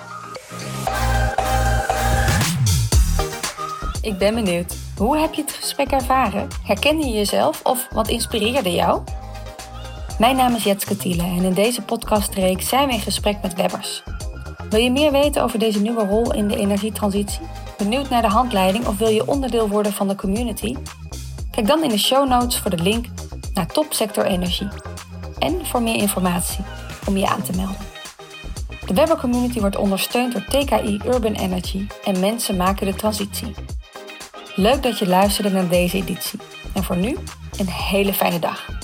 Ik 4.02 4.18
ben 4.18 4.36
benieuwd. 4.36 4.76
Hoe 4.98 5.18
heb 5.18 5.34
je 5.34 5.42
het 5.42 5.52
gesprek 5.52 5.92
ervaren? 5.92 6.48
Herken 6.64 7.00
je 7.00 7.12
jezelf 7.12 7.60
of 7.64 7.88
wat 7.92 8.08
inspireerde 8.08 8.72
jou? 8.72 9.02
Mijn 10.20 10.36
naam 10.36 10.56
is 10.56 10.64
Jetske 10.64 10.98
Thiele 10.98 11.24
en 11.24 11.44
in 11.44 11.54
deze 11.54 11.82
podcastreeks 11.82 12.70
zijn 12.70 12.88
we 12.88 12.94
in 12.94 13.00
gesprek 13.00 13.42
met 13.42 13.54
webbers. 13.54 14.04
Wil 14.70 14.80
je 14.80 14.92
meer 14.92 15.12
weten 15.12 15.44
over 15.44 15.60
deze 15.60 15.82
nieuwe 15.82 16.06
rol 16.06 16.34
in 16.34 16.48
de 16.48 16.58
energietransitie? 16.58 17.42
Benieuwd 17.78 18.10
naar 18.10 18.22
de 18.22 18.28
handleiding 18.28 18.88
of 18.88 18.98
wil 18.98 19.10
je 19.10 19.28
onderdeel 19.28 19.70
worden 19.70 19.94
van 19.94 20.08
de 20.08 20.16
community? 20.16 20.76
Kijk 21.52 21.68
dan 21.68 21.84
in 21.84 21.90
de 21.90 21.98
show 21.98 22.28
notes 22.28 22.60
voor 22.60 22.72
de 22.72 22.84
link 22.84 23.06
naar 23.54 23.68
Topsector 23.68 24.26
Energie. 24.26 24.68
En 25.42 25.66
voor 25.66 25.82
meer 25.82 25.96
informatie 25.96 26.64
om 27.08 27.18
je 27.18 27.28
aan 27.28 27.42
te 27.42 27.56
melden. 27.56 27.78
De 28.86 28.94
Webber 28.94 29.18
Community 29.18 29.60
wordt 29.60 29.76
ondersteund 29.76 30.34
door 30.34 30.44
TKI 30.44 31.02
Urban 31.06 31.34
Energy 31.34 31.88
en 32.04 32.20
mensen 32.20 32.56
maken 32.56 32.86
de 32.86 32.96
transitie. 32.96 33.54
Leuk 34.56 34.84
dat 34.84 35.00
je 35.00 35.08
luisterde 35.08 35.50
naar 35.50 35.68
deze 35.68 35.98
editie. 35.98 36.40
En 36.74 36.84
voor 36.84 36.98
nu, 36.98 37.18
een 37.58 37.70
hele 37.70 38.14
fijne 38.14 38.40
dag. 38.40 38.81